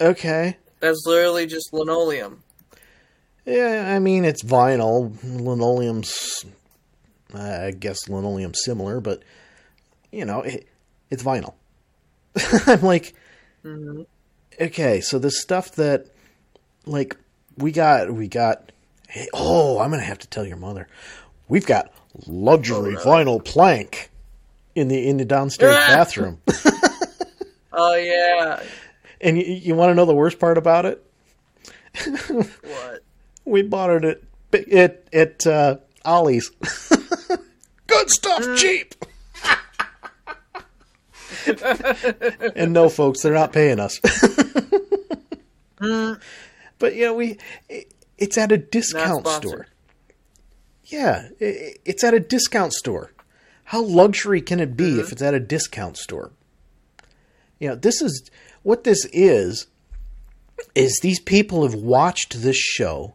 okay. 0.00 0.56
That's 0.80 1.04
literally 1.06 1.46
just 1.46 1.72
linoleum. 1.72 2.42
Yeah, 3.44 3.92
I 3.94 3.98
mean 3.98 4.24
it's 4.24 4.42
vinyl. 4.42 5.16
Linoleum's, 5.22 6.44
uh, 7.34 7.66
I 7.66 7.70
guess 7.72 8.08
linoleum's 8.08 8.62
similar, 8.64 9.00
but 9.00 9.22
you 10.10 10.24
know 10.24 10.40
it, 10.40 10.66
it's 11.10 11.22
vinyl. 11.22 11.54
I'm 12.66 12.82
like, 12.82 13.14
mm-hmm. 13.64 14.02
okay, 14.60 15.00
so 15.00 15.18
the 15.18 15.30
stuff 15.30 15.72
that, 15.72 16.06
like, 16.84 17.16
we 17.56 17.72
got, 17.72 18.12
we 18.12 18.28
got. 18.28 18.72
Hey, 19.08 19.28
oh, 19.32 19.78
I'm 19.78 19.90
gonna 19.90 20.02
have 20.02 20.18
to 20.20 20.28
tell 20.28 20.44
your 20.44 20.56
mother. 20.56 20.88
We've 21.48 21.66
got 21.66 21.92
luxury 22.26 22.94
vinyl 22.96 23.44
plank 23.44 24.10
in 24.74 24.88
the 24.88 25.08
in 25.08 25.16
the 25.16 25.24
downstairs 25.24 25.76
bathroom. 25.76 26.40
Oh 27.76 27.96
yeah. 27.96 28.62
and 29.20 29.36
you, 29.36 29.44
you 29.44 29.74
want 29.74 29.90
to 29.90 29.94
know 29.96 30.04
the 30.04 30.14
worst 30.14 30.38
part 30.38 30.58
about 30.58 30.86
it? 30.86 31.04
What? 32.62 33.00
We 33.46 33.60
bought 33.62 33.90
it 33.90 34.24
at 34.52 34.68
at 34.72 35.04
at 35.12 35.46
uh, 35.46 35.76
Ollie's. 36.04 36.48
Good 37.86 38.10
stuff, 38.10 38.56
cheap. 38.56 38.94
and 42.56 42.72
no, 42.72 42.88
folks, 42.88 43.20
they're 43.22 43.34
not 43.34 43.52
paying 43.52 43.78
us. 43.80 44.00
but 46.78 46.94
you 46.94 47.04
know, 47.04 47.14
we 47.14 47.36
it, 47.68 47.92
it's 48.16 48.38
at 48.38 48.50
a 48.50 48.56
discount 48.56 49.26
store. 49.28 49.66
Yeah, 50.86 51.28
it's 51.40 52.04
at 52.04 52.14
a 52.14 52.20
discount 52.20 52.72
store. 52.72 53.12
How 53.64 53.82
luxury 53.82 54.42
can 54.42 54.60
it 54.60 54.76
be 54.76 55.00
if 55.00 55.10
it's 55.12 55.22
at 55.22 55.32
a 55.34 55.40
discount 55.40 55.96
store? 55.96 56.32
You 57.58 57.70
know, 57.70 57.74
this 57.74 58.02
is 58.02 58.30
what 58.62 58.84
this 58.84 59.06
is 59.12 59.66
is 60.74 60.98
these 61.02 61.20
people 61.20 61.62
have 61.62 61.74
watched 61.74 62.42
this 62.42 62.56
show 62.56 63.14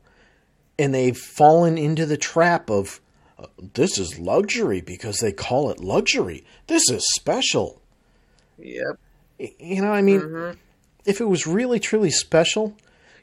and 0.77 0.93
they've 0.93 1.17
fallen 1.17 1.77
into 1.77 2.05
the 2.05 2.17
trap 2.17 2.69
of 2.69 2.99
uh, 3.37 3.45
this 3.73 3.97
is 3.97 4.19
luxury 4.19 4.81
because 4.81 5.19
they 5.19 5.31
call 5.31 5.69
it 5.69 5.79
luxury. 5.79 6.45
This 6.67 6.89
is 6.89 7.05
special. 7.15 7.81
Yep. 8.57 8.97
You 9.59 9.81
know, 9.81 9.91
I 9.91 10.01
mean, 10.01 10.19
Mhm. 10.21 10.57
if 11.05 11.21
it 11.21 11.25
was 11.25 11.47
really 11.47 11.79
truly 11.79 12.09
special, 12.11 12.75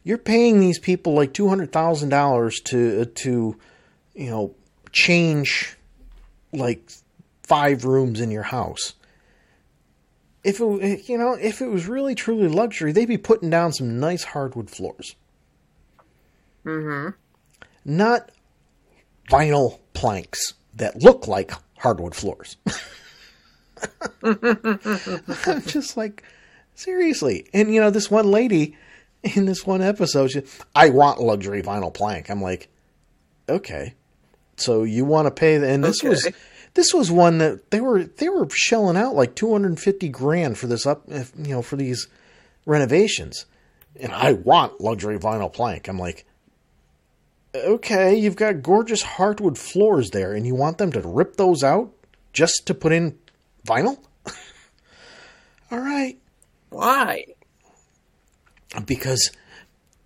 you're 0.04 0.16
paying 0.18 0.60
these 0.60 0.78
people 0.78 1.12
like 1.14 1.32
two 1.34 1.48
hundred 1.48 1.72
thousand 1.72 2.08
dollars 2.10 2.60
to 2.66 3.02
uh, 3.02 3.04
to 3.16 3.56
you 4.16 4.30
know 4.30 4.54
change 4.92 5.76
like 6.52 6.90
five 7.42 7.84
rooms 7.84 8.20
in 8.20 8.30
your 8.30 8.42
house. 8.42 8.94
If 10.42 10.60
it 10.60 11.08
you 11.08 11.18
know 11.18 11.32
if 11.34 11.60
it 11.60 11.66
was 11.68 11.86
really 11.86 12.14
truly 12.14 12.48
luxury, 12.48 12.92
they'd 12.92 13.06
be 13.06 13.18
putting 13.18 13.50
down 13.50 13.72
some 13.72 13.98
nice 14.00 14.24
hardwood 14.24 14.70
floors, 14.70 15.14
Mhm. 16.64 17.14
not 17.84 18.30
vinyl 19.30 19.78
planks 19.92 20.54
that 20.74 21.02
look 21.02 21.26
like 21.26 21.52
hardwood 21.78 22.14
floors. 22.14 22.56
I'm 24.22 25.62
just 25.66 25.96
like, 25.96 26.22
seriously. 26.74 27.46
And 27.52 27.72
you 27.74 27.80
know, 27.80 27.90
this 27.90 28.10
one 28.10 28.30
lady 28.30 28.76
in 29.22 29.46
this 29.46 29.66
one 29.66 29.82
episode, 29.82 30.30
she, 30.30 30.42
I 30.74 30.90
want 30.90 31.20
luxury 31.20 31.62
vinyl 31.62 31.92
plank. 31.92 32.30
I'm 32.30 32.40
like, 32.42 32.68
okay, 33.48 33.94
so 34.56 34.82
you 34.82 35.04
want 35.04 35.26
to 35.26 35.30
pay? 35.30 35.58
The, 35.58 35.68
and 35.68 35.84
this 35.84 36.02
was 36.02 36.28
this 36.74 36.92
was 36.92 37.10
one 37.10 37.38
that 37.38 37.70
they 37.70 37.80
were 37.80 38.04
they 38.04 38.28
were 38.28 38.46
shelling 38.50 38.96
out 38.96 39.14
like 39.14 39.34
250 39.34 40.08
grand 40.10 40.58
for 40.58 40.66
this 40.66 40.86
up, 40.86 41.02
you 41.08 41.26
know, 41.48 41.62
for 41.62 41.76
these 41.76 42.06
renovations. 42.64 43.46
And 43.98 44.12
I 44.12 44.32
want 44.32 44.80
luxury 44.80 45.18
vinyl 45.18 45.50
plank. 45.52 45.88
I'm 45.88 45.98
like, 45.98 46.26
okay, 47.54 48.14
you've 48.16 48.36
got 48.36 48.62
gorgeous 48.62 49.02
hardwood 49.02 49.56
floors 49.56 50.10
there, 50.10 50.34
and 50.34 50.46
you 50.46 50.54
want 50.54 50.76
them 50.78 50.92
to 50.92 51.00
rip 51.00 51.36
those 51.36 51.62
out 51.64 51.92
just 52.32 52.66
to 52.66 52.74
put 52.74 52.92
in 52.92 53.18
vinyl? 53.66 53.98
All 55.70 55.78
right, 55.78 56.18
Why? 56.68 57.24
because 58.84 59.30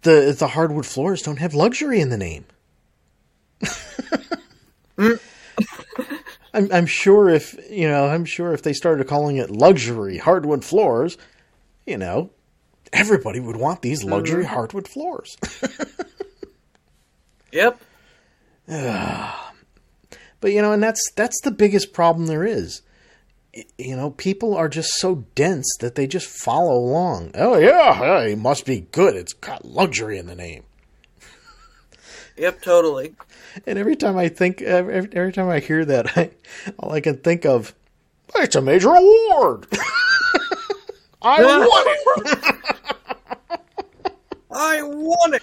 the 0.02 0.34
the 0.38 0.48
hardwood 0.48 0.86
floors 0.86 1.22
don't 1.22 1.38
have 1.38 1.54
luxury 1.54 2.00
in 2.00 2.10
the 2.10 2.16
name. 2.16 2.44
Mm. 5.00 6.20
I'm, 6.54 6.72
I'm 6.72 6.86
sure 6.86 7.28
if 7.28 7.56
you 7.70 7.88
know, 7.88 8.06
I'm 8.06 8.24
sure 8.24 8.52
if 8.52 8.62
they 8.62 8.72
started 8.72 9.06
calling 9.06 9.36
it 9.36 9.50
luxury 9.50 10.18
hardwood 10.18 10.64
floors, 10.64 11.16
you 11.86 11.96
know, 11.96 12.30
everybody 12.92 13.40
would 13.40 13.56
want 13.56 13.82
these 13.82 14.04
luxury 14.04 14.44
mm-hmm. 14.44 14.54
hardwood 14.54 14.88
floors. 14.88 15.36
Yep. 17.52 17.80
But 20.42 20.52
you 20.52 20.62
know, 20.62 20.72
and 20.72 20.82
that's 20.82 21.10
that's 21.16 21.38
the 21.42 21.50
biggest 21.50 21.92
problem 21.92 22.26
there 22.26 22.46
is. 22.46 22.80
You 23.76 23.94
know, 23.94 24.08
people 24.12 24.56
are 24.56 24.70
just 24.70 24.94
so 24.94 25.26
dense 25.34 25.66
that 25.80 25.96
they 25.96 26.06
just 26.06 26.26
follow 26.26 26.74
along. 26.74 27.32
Oh 27.34 27.58
yeah, 27.58 28.00
yeah, 28.00 28.20
it 28.22 28.38
must 28.38 28.64
be 28.64 28.86
good. 28.90 29.16
It's 29.16 29.34
got 29.34 29.66
luxury 29.66 30.16
in 30.16 30.24
the 30.24 30.34
name. 30.34 30.64
Yep. 32.40 32.62
Totally. 32.62 33.14
And 33.66 33.78
every 33.78 33.96
time 33.96 34.16
I 34.16 34.28
think, 34.28 34.62
every, 34.62 35.08
every 35.12 35.32
time 35.32 35.48
I 35.50 35.60
hear 35.60 35.84
that, 35.84 36.16
I, 36.16 36.30
all 36.78 36.92
I 36.92 37.00
can 37.00 37.18
think 37.18 37.44
of, 37.44 37.74
it's 38.36 38.56
a 38.56 38.62
major 38.62 38.88
award. 38.88 39.66
I 41.22 41.42
won 41.44 41.62
it. 41.86 42.56
I 44.50 44.82
want 44.82 45.34
it. 45.34 45.42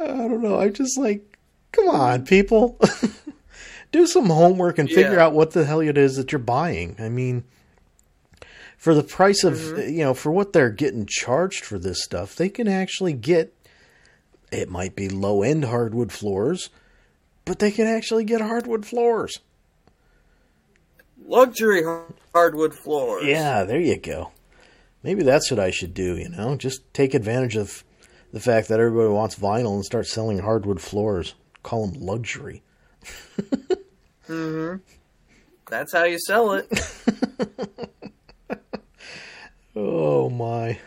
I 0.00 0.06
don't 0.06 0.42
know. 0.42 0.58
I'm 0.58 0.72
just 0.72 0.98
like, 0.98 1.38
come 1.70 1.88
on, 1.88 2.24
people. 2.24 2.80
Do 3.92 4.06
some 4.06 4.26
homework 4.26 4.78
and 4.78 4.88
figure 4.88 5.20
out 5.20 5.34
what 5.34 5.52
the 5.52 5.64
hell 5.64 5.80
it 5.80 5.98
is 5.98 6.16
that 6.16 6.32
you're 6.32 6.38
buying. 6.38 6.96
I 6.98 7.08
mean, 7.08 7.44
for 8.82 8.94
the 8.94 9.04
price 9.04 9.44
of, 9.44 9.78
you 9.78 10.02
know, 10.02 10.12
for 10.12 10.32
what 10.32 10.52
they're 10.52 10.68
getting 10.68 11.06
charged 11.06 11.64
for 11.64 11.78
this 11.78 12.02
stuff, 12.02 12.34
they 12.34 12.48
can 12.48 12.66
actually 12.66 13.12
get, 13.12 13.54
it 14.50 14.68
might 14.68 14.96
be 14.96 15.08
low 15.08 15.42
end 15.44 15.66
hardwood 15.66 16.10
floors, 16.10 16.68
but 17.44 17.60
they 17.60 17.70
can 17.70 17.86
actually 17.86 18.24
get 18.24 18.40
hardwood 18.40 18.84
floors. 18.84 19.38
Luxury 21.24 21.84
hardwood 22.34 22.74
floors. 22.74 23.24
Yeah, 23.24 23.62
there 23.62 23.78
you 23.78 23.98
go. 23.98 24.32
Maybe 25.04 25.22
that's 25.22 25.48
what 25.48 25.60
I 25.60 25.70
should 25.70 25.94
do, 25.94 26.16
you 26.16 26.28
know? 26.28 26.56
Just 26.56 26.92
take 26.92 27.14
advantage 27.14 27.54
of 27.54 27.84
the 28.32 28.40
fact 28.40 28.66
that 28.66 28.80
everybody 28.80 29.10
wants 29.10 29.36
vinyl 29.36 29.76
and 29.76 29.84
start 29.84 30.08
selling 30.08 30.40
hardwood 30.40 30.80
floors. 30.80 31.34
Call 31.62 31.86
them 31.86 32.04
luxury. 32.04 32.64
Hmm. 34.28 34.76
That's 35.68 35.92
how 35.92 36.04
you 36.04 36.16
sell 36.16 36.52
it. 36.52 36.70
Oh 39.74 40.28
my. 40.30 40.78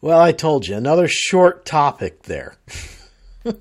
Well, 0.00 0.20
I 0.20 0.32
told 0.32 0.66
you, 0.66 0.76
another 0.76 1.08
short 1.08 1.64
topic 1.64 2.22
there. 2.22 2.56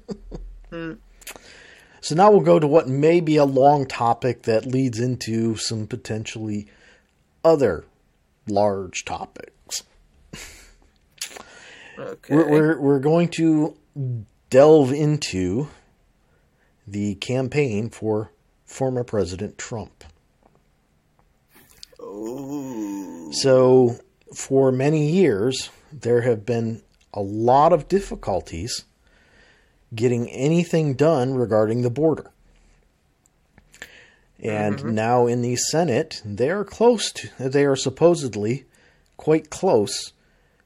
So 2.08 2.16
now 2.16 2.32
we'll 2.32 2.40
go 2.40 2.58
to 2.58 2.68
what 2.68 2.88
may 2.88 3.20
be 3.20 3.36
a 3.36 3.44
long 3.44 3.86
topic 3.86 4.44
that 4.44 4.66
leads 4.66 4.98
into 4.98 5.58
some 5.58 5.88
potentially 5.88 6.68
other 7.44 7.84
large 8.48 9.04
topics. 9.04 9.84
Okay. 12.00 12.34
We're, 12.34 12.50
we're, 12.50 12.80
we're 12.80 13.00
going 13.00 13.28
to 13.32 13.76
delve 14.50 14.94
into 14.94 15.68
the 16.88 17.16
campaign 17.16 17.90
for 17.90 18.32
former 18.66 19.04
President 19.04 19.58
Trump. 19.58 20.06
Ooh. 22.00 23.17
So, 23.32 24.00
for 24.34 24.72
many 24.72 25.10
years, 25.10 25.70
there 25.92 26.22
have 26.22 26.46
been 26.46 26.82
a 27.14 27.22
lot 27.22 27.74
of 27.74 27.88
difficulties 27.88 28.86
getting 29.94 30.30
anything 30.30 30.96
done 30.96 31.36
regarding 31.36 31.82
the 31.82 31.90
border. 31.90 32.32
And 34.40 34.78
mm-hmm. 34.78 34.94
now 34.94 35.28
in 35.28 35.42
the 35.42 35.56
Senate, 35.56 36.22
they 36.24 36.50
are 36.50 36.64
close 36.64 37.12
to, 37.14 37.30
they 37.40 37.66
are 37.66 37.76
supposedly 37.76 38.66
quite 39.16 39.50
close 39.50 40.14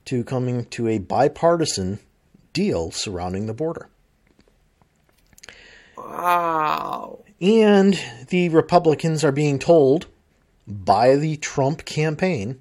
to 0.06 0.24
coming 0.24 0.65
to 0.65 0.88
a 0.88 0.98
bipartisan 0.98 2.00
deal 2.53 2.91
surrounding 2.91 3.46
the 3.46 3.53
border. 3.53 3.88
Wow. 5.98 7.24
And 7.39 8.00
the 8.30 8.50
Republicans 8.50 9.24
are 9.24 9.32
being 9.32 9.58
told 9.58 10.08
by 10.71 11.15
the 11.15 11.37
Trump 11.37 11.85
campaign 11.85 12.59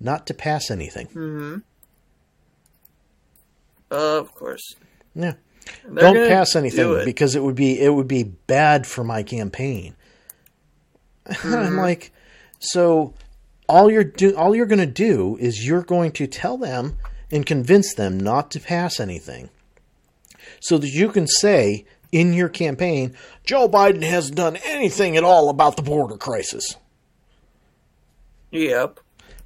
not 0.00 0.26
to 0.26 0.34
pass 0.34 0.70
anything. 0.70 1.62
Of 3.90 4.34
course. 4.34 4.74
Yeah. 5.14 5.34
They're 5.84 6.12
Don't 6.12 6.28
pass 6.28 6.54
do 6.54 6.58
anything 6.58 6.92
it. 6.98 7.04
because 7.04 7.36
it 7.36 7.42
would 7.42 7.54
be 7.54 7.80
it 7.80 7.90
would 7.90 8.08
be 8.08 8.24
bad 8.24 8.86
for 8.86 9.04
my 9.04 9.22
campaign. 9.22 9.94
Mm-hmm. 11.24 11.54
I'm 11.54 11.76
like, 11.76 12.12
so 12.58 13.14
all 13.68 13.88
you're 13.88 14.02
do 14.02 14.34
all 14.36 14.56
you're 14.56 14.66
going 14.66 14.80
to 14.80 14.86
do 14.86 15.36
is 15.38 15.64
you're 15.64 15.84
going 15.84 16.10
to 16.12 16.26
tell 16.26 16.58
them 16.58 16.98
and 17.30 17.46
convince 17.46 17.94
them 17.94 18.18
not 18.18 18.50
to 18.50 18.60
pass 18.60 18.98
anything, 18.98 19.48
so 20.60 20.78
that 20.78 20.88
you 20.88 21.10
can 21.10 21.28
say 21.28 21.86
in 22.10 22.32
your 22.32 22.48
campaign, 22.48 23.16
Joe 23.44 23.68
Biden 23.68 24.02
hasn't 24.02 24.36
done 24.36 24.56
anything 24.64 25.16
at 25.16 25.22
all 25.22 25.48
about 25.48 25.76
the 25.76 25.82
border 25.82 26.16
crisis. 26.16 26.76
Yep. 28.52 29.00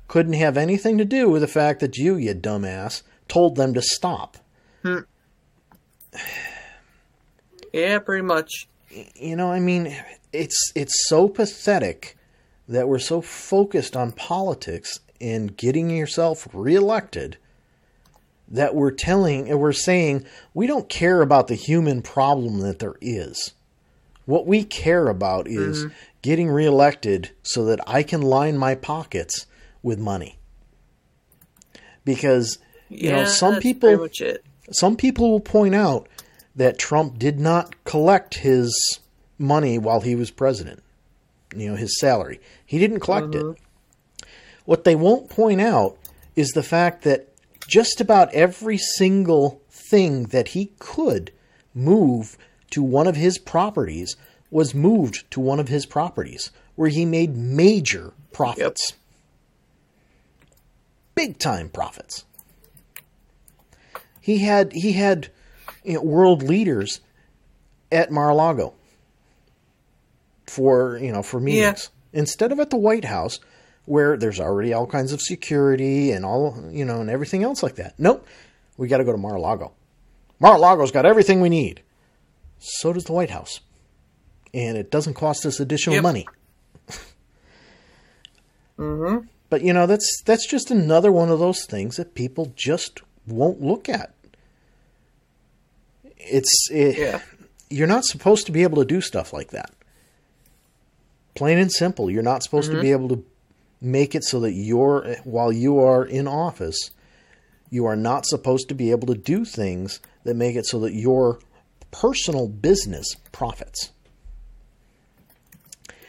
Couldn't 0.08 0.34
have 0.34 0.56
anything 0.56 0.98
to 0.98 1.04
do 1.04 1.28
with 1.28 1.42
the 1.42 1.48
fact 1.48 1.80
that 1.80 1.96
you, 1.96 2.16
you 2.16 2.34
dumbass, 2.34 3.02
told 3.28 3.56
them 3.56 3.72
to 3.74 3.82
stop. 3.82 4.36
Hmm. 4.82 5.00
Yeah, 7.72 7.98
pretty 7.98 8.22
much. 8.22 8.68
you 9.14 9.36
know, 9.36 9.50
I 9.50 9.60
mean, 9.60 9.96
it's 10.32 10.72
it's 10.74 11.08
so 11.08 11.28
pathetic 11.28 12.16
that 12.68 12.88
we're 12.88 12.98
so 12.98 13.20
focused 13.20 13.96
on 13.96 14.12
politics 14.12 15.00
and 15.20 15.56
getting 15.56 15.90
yourself 15.90 16.48
reelected 16.52 17.36
that 18.48 18.74
we're 18.74 18.90
telling 18.90 19.48
and 19.48 19.58
we're 19.60 19.72
saying 19.72 20.24
we 20.54 20.66
don't 20.66 20.88
care 20.88 21.20
about 21.20 21.48
the 21.48 21.54
human 21.54 22.02
problem 22.02 22.60
that 22.60 22.78
there 22.78 22.96
is. 23.00 23.52
What 24.26 24.46
we 24.46 24.64
care 24.64 25.08
about 25.08 25.48
is 25.48 25.84
mm-hmm. 25.84 25.94
getting 26.20 26.50
reelected 26.50 27.30
so 27.42 27.64
that 27.66 27.80
I 27.86 28.02
can 28.02 28.22
line 28.22 28.58
my 28.58 28.74
pockets 28.74 29.46
with 29.82 29.98
money. 29.98 30.38
Because 32.04 32.58
you 32.88 33.08
yeah, 33.10 33.22
know, 33.22 33.24
some 33.24 33.60
people 33.60 33.88
pretty 33.88 34.02
much 34.02 34.20
it. 34.20 34.44
some 34.70 34.96
people 34.96 35.30
will 35.30 35.40
point 35.40 35.74
out 35.74 36.08
that 36.54 36.78
Trump 36.78 37.18
did 37.18 37.38
not 37.38 37.82
collect 37.84 38.34
his 38.34 39.00
money 39.38 39.78
while 39.78 40.00
he 40.00 40.14
was 40.14 40.30
president. 40.30 40.82
You 41.54 41.70
know, 41.70 41.76
his 41.76 41.98
salary. 41.98 42.40
He 42.64 42.78
didn't 42.78 43.00
collect 43.00 43.34
it. 43.34 43.42
Mm-hmm. 43.42 44.26
What 44.64 44.84
they 44.84 44.96
won't 44.96 45.30
point 45.30 45.60
out 45.60 45.96
is 46.34 46.50
the 46.50 46.62
fact 46.62 47.02
that 47.02 47.28
just 47.68 48.00
about 48.00 48.32
every 48.34 48.78
single 48.78 49.60
thing 49.70 50.24
that 50.24 50.48
he 50.48 50.72
could 50.78 51.32
move 51.74 52.36
to 52.70 52.82
one 52.82 53.06
of 53.06 53.16
his 53.16 53.38
properties 53.38 54.16
was 54.50 54.74
moved 54.74 55.30
to 55.30 55.40
one 55.40 55.60
of 55.60 55.68
his 55.68 55.86
properties 55.86 56.50
where 56.74 56.88
he 56.88 57.04
made 57.04 57.36
major 57.36 58.12
profits. 58.32 58.92
Big 61.14 61.38
time 61.38 61.68
profits. 61.68 62.24
He 64.20 64.38
had 64.38 64.72
he 64.72 64.92
had 64.92 65.30
you 65.84 65.94
know, 65.94 66.02
world 66.02 66.42
leaders 66.42 67.00
at 67.90 68.10
Mar-a-Lago 68.10 68.74
for 70.46 70.98
you 70.98 71.12
know 71.12 71.22
for 71.22 71.40
meetings 71.40 71.90
instead 72.12 72.52
of 72.52 72.60
at 72.60 72.70
the 72.70 72.76
White 72.76 73.04
House 73.04 73.40
where 73.84 74.16
there's 74.16 74.40
already 74.40 74.72
all 74.72 74.86
kinds 74.86 75.12
of 75.12 75.20
security 75.20 76.10
and 76.10 76.24
all 76.24 76.68
you 76.70 76.84
know 76.84 77.00
and 77.00 77.08
everything 77.08 77.44
else 77.44 77.62
like 77.62 77.76
that. 77.76 77.94
Nope, 77.98 78.26
we 78.76 78.88
got 78.88 78.98
to 78.98 79.04
go 79.04 79.12
to 79.12 79.18
Mar-a-Lago. 79.18 79.72
Mar-a-Lago's 80.40 80.90
got 80.90 81.06
everything 81.06 81.40
we 81.40 81.48
need. 81.48 81.82
So 82.58 82.92
does 82.92 83.04
the 83.04 83.12
White 83.12 83.30
House, 83.30 83.60
and 84.54 84.76
it 84.76 84.90
doesn't 84.90 85.14
cost 85.14 85.44
us 85.46 85.60
additional 85.60 85.94
Yep. 85.96 86.02
money. 86.02 86.26
Mm-hmm. 88.78 89.26
But 89.48 89.62
you 89.62 89.72
know 89.72 89.86
that's 89.86 90.20
that's 90.24 90.46
just 90.46 90.70
another 90.70 91.10
one 91.10 91.30
of 91.30 91.38
those 91.38 91.64
things 91.64 91.96
that 91.96 92.14
people 92.14 92.52
just 92.56 93.00
won't 93.26 93.62
look 93.62 93.88
at. 93.88 94.12
It's 96.18 96.68
it, 96.70 96.98
Yeah. 96.98 97.20
you're 97.70 97.86
not 97.86 98.04
supposed 98.04 98.46
to 98.46 98.52
be 98.52 98.64
able 98.64 98.78
to 98.82 98.84
do 98.84 99.00
stuff 99.00 99.32
like 99.32 99.50
that. 99.50 99.70
Plain 101.34 101.58
and 101.58 101.70
simple, 101.72 102.10
you're 102.10 102.22
not 102.22 102.42
supposed 102.42 102.70
to 102.70 102.80
be 102.80 102.92
able 102.92 103.08
to 103.10 103.24
make 103.80 104.14
it 104.14 104.24
so 104.24 104.40
that 104.40 104.52
you're 104.52 105.16
while 105.24 105.52
you 105.52 105.78
are 105.78 106.04
in 106.04 106.26
office, 106.26 106.90
you 107.70 107.86
are 107.86 107.96
not 107.96 108.26
supposed 108.26 108.68
to 108.68 108.74
be 108.74 108.90
able 108.90 109.06
to 109.06 109.14
do 109.14 109.44
things 109.44 110.00
that 110.24 110.34
make 110.34 110.56
it 110.56 110.66
so 110.66 110.80
that 110.80 110.92
your 110.94 111.38
personal 111.90 112.48
business 112.48 113.14
profits. 113.32 113.90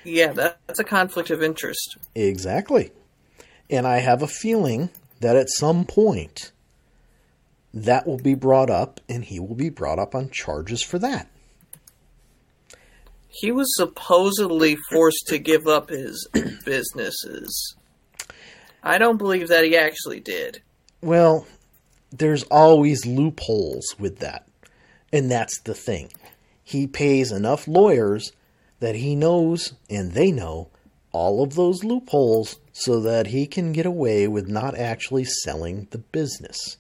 Yeah, 0.03 0.31
that, 0.33 0.59
that's 0.67 0.79
a 0.79 0.85
conflict 0.85 1.29
of 1.29 1.43
interest. 1.43 1.97
Exactly. 2.15 2.91
And 3.69 3.85
I 3.85 3.97
have 3.97 4.21
a 4.21 4.27
feeling 4.27 4.89
that 5.19 5.35
at 5.35 5.49
some 5.49 5.85
point 5.85 6.51
that 7.73 8.07
will 8.07 8.17
be 8.17 8.33
brought 8.33 8.69
up 8.69 9.01
and 9.09 9.25
he 9.25 9.39
will 9.39 9.55
be 9.55 9.69
brought 9.69 9.99
up 9.99 10.15
on 10.15 10.29
charges 10.29 10.81
for 10.81 10.97
that. 10.99 11.27
He 13.27 13.51
was 13.51 13.67
supposedly 13.75 14.77
forced 14.89 15.25
to 15.27 15.37
give 15.37 15.67
up 15.67 15.89
his 15.89 16.27
businesses. 16.65 17.75
I 18.81 18.97
don't 18.97 19.17
believe 19.17 19.49
that 19.49 19.65
he 19.65 19.75
actually 19.75 20.21
did. 20.21 20.61
Well, 21.01 21.45
there's 22.11 22.43
always 22.43 23.05
loopholes 23.05 23.95
with 23.99 24.19
that. 24.19 24.46
And 25.11 25.31
that's 25.31 25.59
the 25.61 25.73
thing. 25.73 26.11
He 26.63 26.87
pays 26.87 27.31
enough 27.31 27.67
lawyers 27.67 28.33
that 28.79 28.95
he 28.95 29.15
knows 29.15 29.73
and 29.89 30.11
they 30.11 30.31
know 30.31 30.69
all 31.11 31.41
of 31.41 31.55
those 31.55 31.83
loopholes 31.83 32.59
so 32.73 32.99
that 33.01 33.27
he 33.27 33.47
can 33.47 33.71
get 33.71 33.85
away 33.85 34.27
with 34.27 34.47
not 34.47 34.77
actually 34.77 35.23
selling 35.23 35.87
the 35.91 35.97
business. 35.97 36.77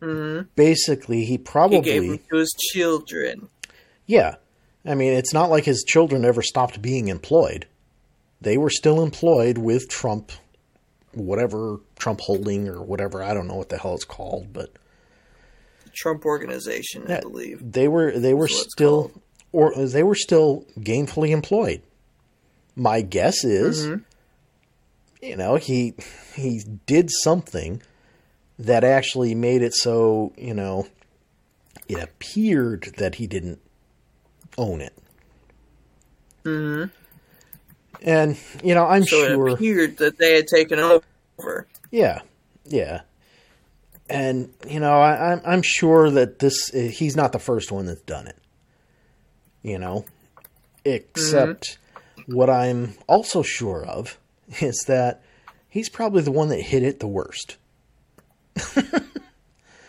Mm-hmm. 0.00 0.48
Basically, 0.54 1.24
he 1.24 1.32
He 1.32 1.38
probably 1.38 1.80
gave 1.80 2.08
them 2.08 2.20
to 2.30 2.36
his 2.36 2.54
children. 2.72 3.48
Yeah. 4.06 4.36
I 4.84 4.94
mean, 4.94 5.12
it's 5.12 5.34
not 5.34 5.50
like 5.50 5.64
his 5.64 5.84
children 5.86 6.24
ever 6.24 6.42
stopped 6.42 6.80
being 6.80 7.08
employed. 7.08 7.66
They 8.40 8.56
were 8.56 8.70
still 8.70 9.02
employed 9.02 9.58
with 9.58 9.88
Trump, 9.88 10.30
whatever 11.12 11.80
Trump 11.98 12.20
Holding 12.20 12.68
or 12.68 12.82
whatever. 12.82 13.22
I 13.22 13.34
don't 13.34 13.48
know 13.48 13.56
what 13.56 13.70
the 13.70 13.78
hell 13.78 13.94
it's 13.94 14.04
called, 14.04 14.52
but 14.52 14.70
Trump 15.96 16.24
Organization, 16.26 17.10
I 17.10 17.20
believe. 17.20 17.60
they 17.72 17.88
were 17.88 18.12
they 18.18 18.34
were 18.34 18.46
That's 18.46 18.54
what 18.58 18.64
it's 18.66 18.72
still 18.74 19.22
or 19.52 19.74
they 19.86 20.02
were 20.02 20.14
still 20.14 20.64
gainfully 20.78 21.30
employed. 21.30 21.82
My 22.74 23.00
guess 23.00 23.42
is, 23.44 23.86
Mhm. 23.86 24.04
you 25.22 25.36
know, 25.36 25.56
he 25.56 25.94
he 26.34 26.62
did 26.86 27.10
something 27.10 27.80
that 28.58 28.84
actually 28.84 29.34
made 29.34 29.62
it 29.62 29.74
so 29.74 30.32
you 30.36 30.54
know 30.54 30.86
it 31.88 32.02
appeared 32.02 32.94
that 32.98 33.14
he 33.16 33.26
didn't 33.26 33.60
own 34.58 34.80
it. 34.80 34.92
Mm-hmm. 36.44 36.90
And 38.02 38.36
you 38.62 38.74
know, 38.74 38.86
I'm 38.86 39.04
So 39.04 39.26
sure. 39.26 39.48
it 39.48 39.52
appeared 39.54 39.96
that 39.98 40.18
they 40.18 40.34
had 40.36 40.46
taken 40.46 40.78
over. 40.78 41.66
Yeah, 41.90 42.20
yeah. 42.64 43.00
And 44.08 44.52
you 44.68 44.80
know, 44.80 45.00
I, 45.00 45.32
I'm 45.32 45.40
I'm 45.44 45.62
sure 45.62 46.10
that 46.10 46.38
this 46.38 46.72
eh, 46.74 46.88
he's 46.88 47.16
not 47.16 47.32
the 47.32 47.38
first 47.38 47.72
one 47.72 47.86
that's 47.86 48.02
done 48.02 48.28
it. 48.28 48.36
You 49.62 49.78
know, 49.78 50.04
except 50.84 51.78
mm-hmm. 52.16 52.34
what 52.34 52.48
I'm 52.48 52.94
also 53.08 53.42
sure 53.42 53.84
of 53.84 54.18
is 54.60 54.84
that 54.86 55.22
he's 55.68 55.88
probably 55.88 56.22
the 56.22 56.30
one 56.30 56.48
that 56.50 56.60
hit 56.60 56.82
it 56.84 57.00
the 57.00 57.08
worst. 57.08 57.56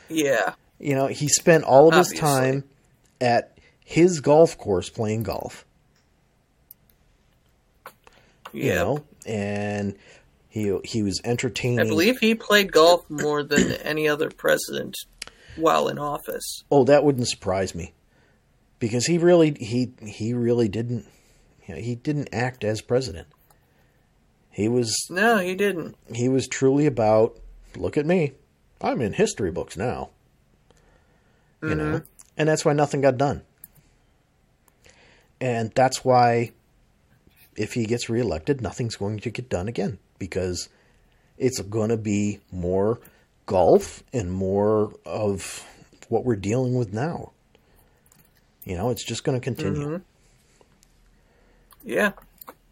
Yeah. 0.09 0.53
You 0.79 0.95
know, 0.95 1.07
he 1.07 1.27
spent 1.27 1.63
all 1.63 1.89
of 1.89 1.95
his 1.95 2.17
time 2.17 2.63
at 3.19 3.57
his 3.83 4.19
golf 4.19 4.57
course 4.57 4.89
playing 4.89 5.23
golf. 5.23 5.65
You 8.53 8.63
Yeah. 8.69 8.75
know, 8.75 9.03
and 9.25 9.95
he 10.49 10.77
he 10.83 11.03
was 11.03 11.21
entertaining. 11.23 11.79
I 11.79 11.83
believe 11.83 12.19
he 12.19 12.35
played 12.35 12.71
golf 12.71 13.09
more 13.09 13.43
than 13.43 13.73
any 13.73 14.07
other 14.07 14.29
president 14.29 14.95
while 15.55 15.87
in 15.87 15.99
office. 15.99 16.63
Oh, 16.71 16.83
that 16.85 17.03
wouldn't 17.03 17.27
surprise 17.27 17.75
me, 17.75 17.93
because 18.79 19.05
he 19.05 19.17
really 19.17 19.55
he 19.59 19.91
he 20.05 20.33
really 20.33 20.67
didn't 20.67 21.05
you 21.67 21.75
know, 21.75 21.81
he 21.81 21.95
didn't 21.95 22.29
act 22.31 22.63
as 22.63 22.81
president. 22.81 23.27
He 24.49 24.67
was 24.67 24.95
No, 25.09 25.37
he 25.37 25.53
didn't. 25.55 25.95
he 26.13 26.29
was 26.29 26.47
truly 26.47 26.85
about 26.85 27.37
look 27.75 27.97
at 27.97 28.05
me, 28.05 28.33
I'm 28.81 29.01
in 29.01 29.13
history 29.13 29.51
books 29.51 29.77
now. 29.77 30.09
You 31.61 31.73
know, 31.73 31.83
mm-hmm. 31.83 32.05
and 32.37 32.47
that's 32.47 32.63
why 32.63 32.73
nothing 32.73 33.01
got 33.01 33.17
done. 33.17 33.41
And 35.41 35.71
that's 35.73 36.05
why 36.05 36.51
if 37.55 37.73
he 37.73 37.85
gets 37.85 38.09
reelected, 38.09 38.61
nothing's 38.61 38.95
going 38.95 39.19
to 39.19 39.31
get 39.31 39.49
done 39.49 39.67
again 39.67 39.97
because 40.19 40.69
it's 41.37 41.61
going 41.61 41.89
to 41.89 41.97
be 41.97 42.39
more 42.51 42.99
golf 43.45 44.03
and 44.13 44.31
more 44.31 44.93
of 45.05 45.65
what 46.09 46.25
we're 46.25 46.35
dealing 46.35 46.75
with 46.75 46.93
now. 46.93 47.31
You 48.65 48.75
know, 48.75 48.89
it's 48.89 49.05
just 49.05 49.23
going 49.23 49.39
to 49.39 49.43
continue. 49.43 49.87
Mm-hmm. 49.87 50.03
Yeah. 51.83 52.11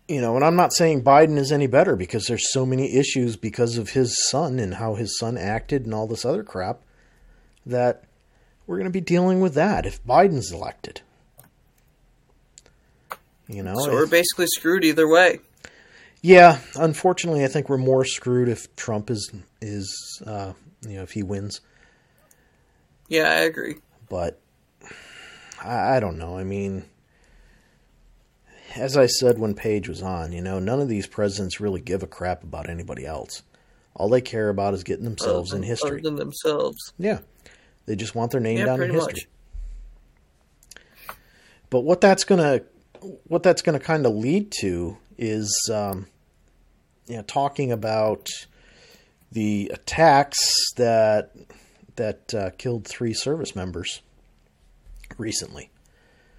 You 0.08 0.22
know, 0.22 0.36
and 0.36 0.44
I'm 0.44 0.56
not 0.56 0.74
saying 0.74 1.04
Biden 1.04 1.38
is 1.38 1.52
any 1.52 1.68
better 1.68 1.96
because 1.96 2.28
there's 2.28 2.52
so 2.52 2.66
many 2.66 2.96
issues 2.96 3.38
because 3.38 3.78
of 3.78 3.92
his 3.92 4.30
son 4.30 4.60
and 4.60 4.76
how 4.76 4.96
his 4.96 5.18
son 5.18 5.38
acted 5.38 5.86
and 5.86 5.94
all 5.94 6.06
this 6.06 6.26
other 6.26 6.44
crap 6.44 6.82
that 7.66 8.04
we're 8.68 8.78
going 8.78 8.86
to 8.86 8.92
be 8.92 9.02
dealing 9.02 9.40
with 9.40 9.54
that 9.56 9.86
if 9.86 10.04
Biden's 10.04 10.52
elected. 10.52 11.02
You 13.48 13.64
know, 13.64 13.76
So 13.78 13.94
we're 13.94 14.08
basically 14.08 14.48
screwed 14.48 14.84
either 14.84 15.08
way. 15.08 15.40
Yeah, 16.26 16.58
unfortunately, 16.76 17.44
I 17.46 17.48
think 17.48 17.70
we're 17.70 17.78
more 17.78 18.04
screwed 18.04 18.50
if 18.50 18.76
Trump 18.76 19.12
is 19.12 19.32
is 19.62 20.24
uh, 20.26 20.54
you 20.82 20.96
know 20.96 21.04
if 21.04 21.12
he 21.12 21.22
wins. 21.22 21.62
Yeah, 23.08 23.30
I 23.30 23.42
agree. 23.42 23.76
But 24.10 24.42
I, 25.64 25.98
I 25.98 26.00
don't 26.00 26.18
know. 26.18 26.36
I 26.36 26.44
mean, 26.44 26.86
as 28.76 28.98
I 28.98 29.06
said 29.06 29.38
when 29.38 29.54
Page 29.54 29.88
was 29.88 30.02
on, 30.02 30.32
you 30.32 30.42
know, 30.42 30.58
none 30.58 30.80
of 30.80 30.88
these 30.88 31.06
presidents 31.06 31.60
really 31.60 31.80
give 31.80 32.02
a 32.02 32.08
crap 32.08 32.42
about 32.42 32.72
anybody 32.72 33.06
else. 33.06 33.44
All 33.94 34.10
they 34.10 34.22
care 34.22 34.50
about 34.50 34.74
is 34.74 34.84
getting 34.84 35.06
themselves 35.06 35.54
in 35.54 35.62
history. 35.62 36.02
Than 36.02 36.16
themselves. 36.16 36.92
Yeah, 36.98 37.20
they 37.86 37.96
just 37.96 38.16
want 38.16 38.32
their 38.32 38.42
name 38.42 38.58
Yeah, 38.58 38.66
down 38.66 38.82
in 38.82 38.90
history. 38.90 39.28
much. 41.08 41.16
But 41.70 41.82
what 41.82 42.02
that's 42.02 42.24
gonna 42.24 42.62
what 43.28 43.44
that's 43.44 43.62
gonna 43.62 43.80
kind 43.80 44.08
of 44.08 44.16
lead 44.16 44.52
to 44.62 44.98
is 45.20 45.70
um, 45.72 46.08
you 47.08 47.18
know 47.18 47.24
talking 47.24 47.72
about 47.72 48.30
the 49.32 49.72
attacks 49.74 50.38
that 50.76 51.32
that 51.96 52.34
uh, 52.34 52.50
killed 52.58 52.86
three 52.86 53.14
service 53.14 53.56
members 53.56 54.02
recently, 55.18 55.70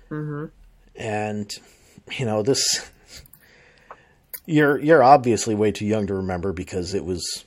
hmm 0.09 0.47
and 0.95 1.51
you 2.19 2.25
know 2.25 2.43
this 2.43 2.91
you're 4.47 4.79
you're 4.79 5.03
obviously 5.03 5.55
way 5.55 5.73
too 5.73 5.87
young 5.87 6.07
to 6.07 6.15
remember 6.15 6.53
because 6.53 6.95
it 6.95 7.05
was 7.05 7.45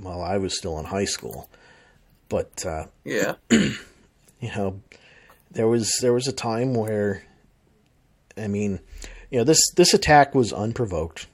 well 0.00 0.20
I 0.20 0.38
was 0.38 0.56
still 0.56 0.78
in 0.78 0.84
high 0.86 1.04
school, 1.06 1.48
but 2.28 2.64
uh, 2.66 2.86
Yeah. 3.04 3.34
you 3.50 3.74
know 4.54 4.80
there 5.50 5.68
was 5.68 5.98
there 6.00 6.12
was 6.12 6.26
a 6.28 6.32
time 6.32 6.74
where 6.74 7.22
I 8.36 8.46
mean 8.48 8.80
you 9.30 9.38
know 9.38 9.44
this 9.44 9.60
this 9.76 9.94
attack 9.94 10.34
was 10.34 10.52
unprovoked 10.52 11.26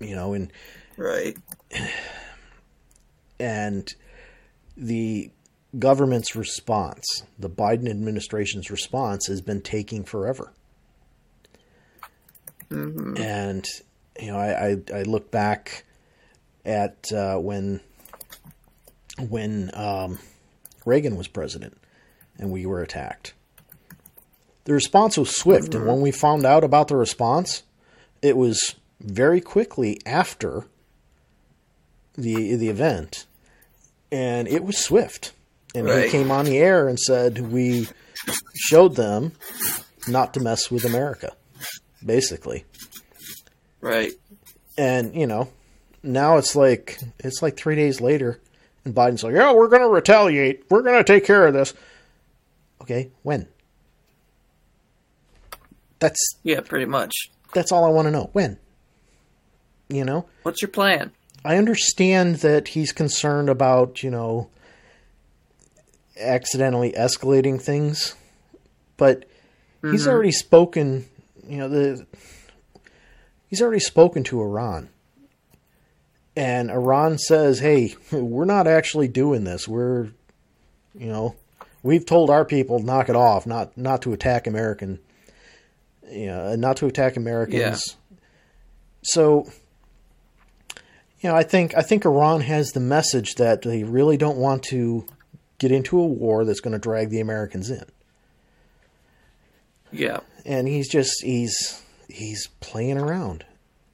You 0.00 0.14
know, 0.16 0.32
and 0.34 0.52
Right. 0.96 1.36
and 3.38 3.88
the 4.76 5.30
government's 5.78 6.36
response, 6.36 7.22
the 7.38 7.50
Biden 7.50 7.88
administration's 7.88 8.70
response, 8.70 9.26
has 9.26 9.40
been 9.40 9.60
taking 9.60 10.04
forever. 10.04 10.52
And 12.70 13.64
you 14.20 14.28
know, 14.28 14.36
I, 14.38 14.70
I, 14.70 14.76
I 14.98 15.02
look 15.02 15.30
back 15.30 15.84
at 16.64 17.12
uh, 17.12 17.36
when 17.38 17.80
when 19.28 19.70
um, 19.74 20.18
Reagan 20.84 21.16
was 21.16 21.28
president 21.28 21.76
and 22.38 22.50
we 22.50 22.66
were 22.66 22.82
attacked. 22.82 23.34
The 24.64 24.72
response 24.72 25.16
was 25.18 25.36
swift, 25.36 25.74
and 25.74 25.86
when 25.86 26.00
we 26.00 26.10
found 26.10 26.46
out 26.46 26.64
about 26.64 26.88
the 26.88 26.96
response, 26.96 27.62
it 28.22 28.36
was 28.36 28.74
very 29.04 29.40
quickly 29.40 30.00
after 30.06 30.66
the 32.16 32.56
the 32.56 32.68
event, 32.68 33.26
and 34.10 34.48
it 34.48 34.64
was 34.64 34.78
swift. 34.78 35.32
And 35.74 35.88
he 35.88 36.08
came 36.08 36.30
on 36.30 36.44
the 36.44 36.58
air 36.58 36.88
and 36.88 36.98
said, 36.98 37.50
"We 37.52 37.88
showed 38.54 38.94
them 38.96 39.32
not 40.06 40.34
to 40.34 40.40
mess 40.40 40.70
with 40.70 40.84
America." 40.84 41.32
Basically, 42.04 42.64
Right. 43.80 44.12
and 44.78 45.14
you 45.16 45.26
know, 45.26 45.48
now 46.02 46.36
it's 46.36 46.54
like 46.54 46.98
it's 47.18 47.42
like 47.42 47.56
three 47.56 47.74
days 47.74 48.00
later, 48.00 48.40
and 48.84 48.94
Biden's 48.94 49.24
like, 49.24 49.34
"Yeah, 49.34 49.52
we're 49.52 49.68
going 49.68 49.82
to 49.82 49.88
retaliate. 49.88 50.64
We're 50.70 50.82
going 50.82 50.98
to 50.98 51.04
take 51.04 51.24
care 51.24 51.46
of 51.46 51.54
this." 51.54 51.74
Okay, 52.82 53.10
when? 53.22 53.48
That's 55.98 56.20
Yeah, 56.42 56.60
pretty 56.60 56.84
much. 56.86 57.12
that's 57.54 57.72
all 57.72 57.84
I 57.84 57.88
want 57.88 58.06
to 58.06 58.10
know. 58.12 58.30
When? 58.32 58.58
You 59.88 60.04
know, 60.04 60.26
What's 60.42 60.62
your 60.62 60.70
plan? 60.70 61.12
I 61.44 61.56
understand 61.56 62.36
that 62.36 62.68
he's 62.68 62.92
concerned 62.92 63.48
about 63.48 64.02
you 64.02 64.10
know 64.10 64.48
accidentally 66.18 66.92
escalating 66.92 67.60
things, 67.60 68.14
but 68.96 69.24
he's 69.82 70.02
mm-hmm. 70.02 70.10
already 70.10 70.32
spoken. 70.32 71.06
You 71.46 71.58
know 71.58 71.68
the 71.68 72.06
he's 73.48 73.62
already 73.62 73.80
spoken 73.80 74.24
to 74.24 74.40
Iran, 74.40 74.88
and 76.36 76.70
Iran 76.70 77.18
says, 77.18 77.60
"Hey, 77.60 77.94
we're 78.12 78.44
not 78.44 78.66
actually 78.66 79.08
doing 79.08 79.44
this. 79.44 79.68
We're, 79.68 80.08
you 80.98 81.06
know, 81.06 81.36
we've 81.82 82.06
told 82.06 82.30
our 82.30 82.44
people 82.44 82.78
knock 82.78 83.08
it 83.08 83.16
off, 83.16 83.46
not 83.46 83.76
not 83.76 84.02
to 84.02 84.12
attack 84.12 84.46
American, 84.46 84.98
you 86.10 86.26
know, 86.26 86.56
not 86.56 86.78
to 86.78 86.86
attack 86.86 87.16
Americans." 87.16 87.96
So, 89.02 89.46
you 91.24 91.30
know, 91.30 91.36
I 91.36 91.42
think 91.42 91.74
I 91.74 91.80
think 91.80 92.04
Iran 92.04 92.42
has 92.42 92.72
the 92.72 92.80
message 92.80 93.36
that 93.36 93.62
they 93.62 93.82
really 93.82 94.18
don't 94.18 94.36
want 94.36 94.62
to 94.64 95.06
get 95.58 95.72
into 95.72 95.98
a 95.98 96.06
war 96.06 96.44
that's 96.44 96.60
going 96.60 96.74
to 96.74 96.78
drag 96.78 97.08
the 97.08 97.20
Americans 97.20 97.70
in. 97.70 97.84
Yeah. 99.90 100.20
and 100.44 100.68
he's 100.68 100.86
just 100.86 101.22
he's 101.22 101.82
he's 102.08 102.48
playing 102.60 102.98
around. 102.98 103.46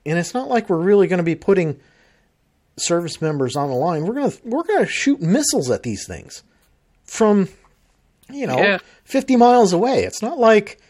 And 0.04 0.18
it's 0.18 0.34
not 0.34 0.48
like 0.48 0.68
we're 0.68 0.78
really 0.78 1.06
going 1.06 1.18
to 1.18 1.22
be 1.24 1.36
putting 1.36 1.78
service 2.76 3.22
members 3.22 3.54
on 3.54 3.68
the 3.68 3.76
line. 3.76 4.06
We're 4.06 4.14
going 4.14 4.30
to 4.32 4.38
we're 4.44 4.64
to 4.64 4.86
shoot 4.86 5.20
missiles 5.20 5.70
at 5.70 5.84
these 5.84 6.08
things 6.08 6.42
from 7.04 7.48
you 8.28 8.48
know 8.48 8.58
Yeah. 8.58 8.78
50 9.04 9.36
miles 9.36 9.72
away. 9.72 10.02
It's 10.02 10.20
not 10.20 10.36
like 10.40 10.80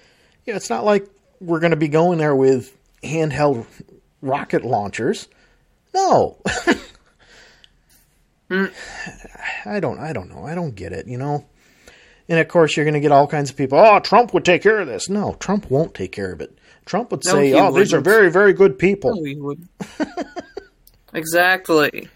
you 0.46 0.54
know, 0.54 0.56
it's 0.56 0.70
not 0.70 0.86
like 0.86 1.06
we're 1.38 1.60
going 1.60 1.72
to 1.72 1.76
be 1.76 1.88
going 1.88 2.16
there 2.16 2.34
with 2.34 2.74
handheld 3.02 3.66
rocket 4.22 4.64
launchers 4.64 5.28
no 5.94 6.38
hmm. 8.48 8.66
i 9.64 9.80
don't 9.80 9.98
i 9.98 10.12
don't 10.12 10.28
know 10.28 10.44
i 10.44 10.54
don't 10.54 10.74
get 10.74 10.92
it 10.92 11.06
you 11.06 11.18
know 11.18 11.46
and 12.28 12.38
of 12.38 12.46
course, 12.46 12.76
you're 12.76 12.84
going 12.84 12.94
to 12.94 13.00
get 13.00 13.10
all 13.10 13.26
kinds 13.26 13.50
of 13.50 13.56
people. 13.56 13.76
Oh, 13.76 13.98
Trump 13.98 14.32
would 14.34 14.44
take 14.44 14.62
care 14.62 14.78
of 14.78 14.86
this. 14.86 15.08
No, 15.08 15.34
Trump 15.40 15.68
won't 15.68 15.94
take 15.94 16.12
care 16.12 16.30
of 16.30 16.40
it. 16.40 16.56
Trump 16.84 17.10
would 17.10 17.24
No, 17.24 17.32
say, 17.32 17.48
he 17.48 17.54
"Oh, 17.54 17.72
these 17.72 17.92
are 17.92 18.00
very, 18.00 18.30
very 18.30 18.52
good 18.52 18.78
people. 18.78 19.16
No, 19.16 19.20
we 19.20 19.34
would. 19.34 19.66
exactly. 21.12 22.08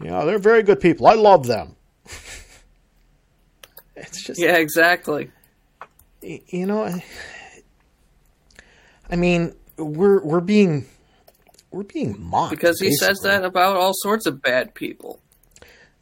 Yeah, 0.00 0.24
they're 0.24 0.38
very 0.38 0.62
good 0.62 0.80
people. 0.80 1.06
I 1.06 1.16
love 1.16 1.46
them." 1.46 1.76
It's 3.94 4.24
just, 4.24 4.40
Yeah, 4.40 4.56
exactly. 4.56 5.30
you 6.22 6.64
know, 6.64 6.84
I- 6.84 7.04
I 9.10 9.16
mean, 9.16 9.54
we're 9.76 10.24
we're 10.24 10.40
being 10.40 10.86
we're 11.74 11.82
being 11.82 12.16
mocked 12.22 12.50
Because 12.50 12.80
he 12.80 12.94
says 12.94 13.18
that 13.20 13.44
about 13.44 13.76
all 13.76 13.92
sorts 13.94 14.26
of 14.26 14.40
bad 14.40 14.74
people. 14.74 15.20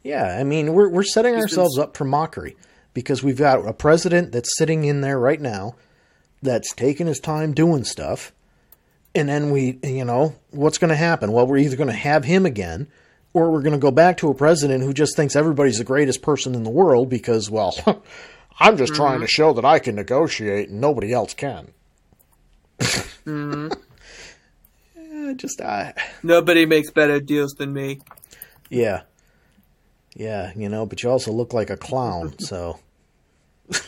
Yeah, 0.03 0.37
I 0.37 0.43
mean, 0.43 0.73
we're 0.73 0.89
we're 0.89 1.03
setting 1.03 1.33
been 1.33 1.41
ourselves 1.41 1.77
s- 1.77 1.83
up 1.83 1.97
for 1.97 2.05
mockery 2.05 2.55
because 2.93 3.23
we've 3.23 3.37
got 3.37 3.65
a 3.67 3.73
president 3.73 4.31
that's 4.31 4.57
sitting 4.57 4.83
in 4.83 5.01
there 5.01 5.19
right 5.19 5.41
now 5.41 5.75
that's 6.41 6.73
taking 6.75 7.07
his 7.07 7.19
time 7.19 7.53
doing 7.53 7.83
stuff. 7.83 8.31
And 9.15 9.29
then 9.29 9.51
we, 9.51 9.79
you 9.83 10.05
know, 10.05 10.35
what's 10.51 10.77
going 10.77 10.89
to 10.89 10.95
happen? 10.95 11.31
Well, 11.31 11.47
we're 11.47 11.57
either 11.57 11.75
going 11.75 11.89
to 11.89 11.93
have 11.93 12.25
him 12.25 12.45
again 12.45 12.87
or 13.33 13.51
we're 13.51 13.61
going 13.61 13.73
to 13.73 13.79
go 13.79 13.91
back 13.91 14.17
to 14.17 14.29
a 14.29 14.33
president 14.33 14.83
who 14.83 14.93
just 14.93 15.15
thinks 15.15 15.35
everybody's 15.35 15.77
the 15.77 15.83
greatest 15.83 16.21
person 16.21 16.55
in 16.55 16.63
the 16.63 16.69
world 16.69 17.09
because, 17.09 17.49
well, 17.49 17.75
I'm 18.59 18.77
just 18.77 18.93
trying 18.93 19.19
to 19.19 19.25
mm-hmm. 19.25 19.43
show 19.43 19.53
that 19.53 19.65
I 19.65 19.79
can 19.79 19.95
negotiate 19.95 20.69
and 20.69 20.81
nobody 20.81 21.13
else 21.13 21.33
can. 21.33 21.69
Mm-hmm. 22.79 23.69
Just, 25.35 25.61
I, 25.61 25.93
Nobody 26.21 26.65
makes 26.65 26.91
better 26.91 27.19
deals 27.19 27.53
than 27.53 27.71
me. 27.73 28.01
Yeah. 28.69 29.03
Yeah, 30.15 30.51
you 30.55 30.69
know, 30.69 30.85
but 30.85 31.01
you 31.01 31.09
also 31.09 31.31
look 31.31 31.53
like 31.53 31.69
a 31.69 31.77
clown, 31.77 32.35
so. 32.39 32.79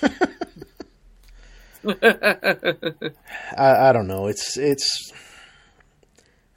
I, 1.87 3.11
I 3.57 3.91
don't 3.91 4.07
know. 4.07 4.27
It's 4.27 4.57
it's 4.57 5.11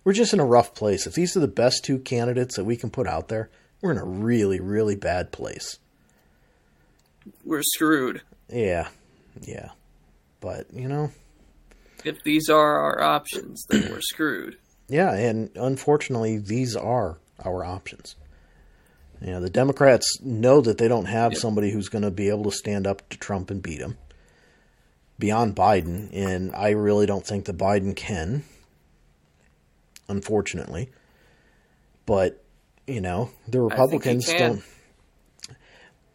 we're 0.05 0.12
just 0.14 0.33
in 0.33 0.41
a 0.41 0.45
rough 0.47 0.75
place. 0.75 1.07
If 1.07 1.14
these 1.14 1.37
are 1.37 1.41
the 1.41 1.49
best 1.49 1.85
two 1.85 1.99
candidates 1.99 2.57
that 2.57 2.64
we 2.64 2.77
can 2.77 2.88
put 2.91 3.07
out 3.07 3.29
there, 3.29 3.51
we're 3.83 3.91
in 3.93 3.99
a 3.99 4.05
really 4.05 4.61
really 4.61 4.97
bad 4.97 5.33
place. 5.33 5.79
We're 7.45 7.62
screwed. 7.62 8.23
Yeah. 8.49 8.88
Yeah. 9.43 9.71
But, 10.41 10.73
you 10.73 10.88
know, 10.88 11.11
If 12.05 12.23
these 12.23 12.49
are 12.49 12.79
our 12.79 13.03
options, 13.03 13.64
then 13.69 13.91
we're 13.91 14.01
screwed. 14.01 14.57
Yeah, 14.88 15.12
and 15.12 15.51
unfortunately, 15.55 16.38
these 16.38 16.74
are 16.74 17.18
our 17.44 17.64
options. 17.64 18.16
You 19.20 19.33
know, 19.33 19.40
the 19.40 19.51
Democrats 19.51 20.20
know 20.22 20.61
that 20.61 20.79
they 20.79 20.88
don't 20.88 21.07
have 21.07 21.37
somebody 21.37 21.70
who's 21.70 21.88
going 21.88 22.03
to 22.03 22.11
be 22.11 22.29
able 22.29 22.44
to 22.44 22.53
stand 22.53 22.87
up 22.87 23.09
to 23.11 23.18
Trump 23.18 23.51
and 23.51 23.62
beat 23.62 23.81
him 23.81 23.98
beyond 25.18 25.57
Biden, 25.57 26.09
and 26.12 26.55
I 26.55 26.70
really 26.70 27.07
don't 27.07 27.27
think 27.27 27.46
that 27.46 27.59
Biden 27.59 27.96
can, 27.96 28.44
unfortunately. 30.09 30.90
But, 32.07 32.42
you 32.87 33.01
know, 33.01 33.31
the 33.48 33.61
Republicans 33.61 34.27
can. 34.27 34.38
don't. 34.38 34.62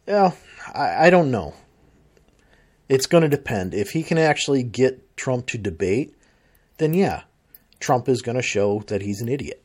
Well, 0.06 0.36
I, 0.74 1.06
I 1.06 1.10
don't 1.10 1.30
know. 1.30 1.54
It's 2.88 3.06
going 3.06 3.22
to 3.22 3.28
depend. 3.28 3.74
If 3.74 3.90
he 3.90 4.02
can 4.02 4.18
actually 4.18 4.62
get 4.62 5.16
Trump 5.16 5.46
to 5.48 5.58
debate, 5.58 6.14
then 6.78 6.94
yeah, 6.94 7.22
Trump 7.84 8.08
is 8.08 8.22
going 8.22 8.36
to 8.36 8.42
show 8.42 8.80
that 8.86 9.02
he's 9.02 9.20
an 9.20 9.28
idiot. 9.28 9.62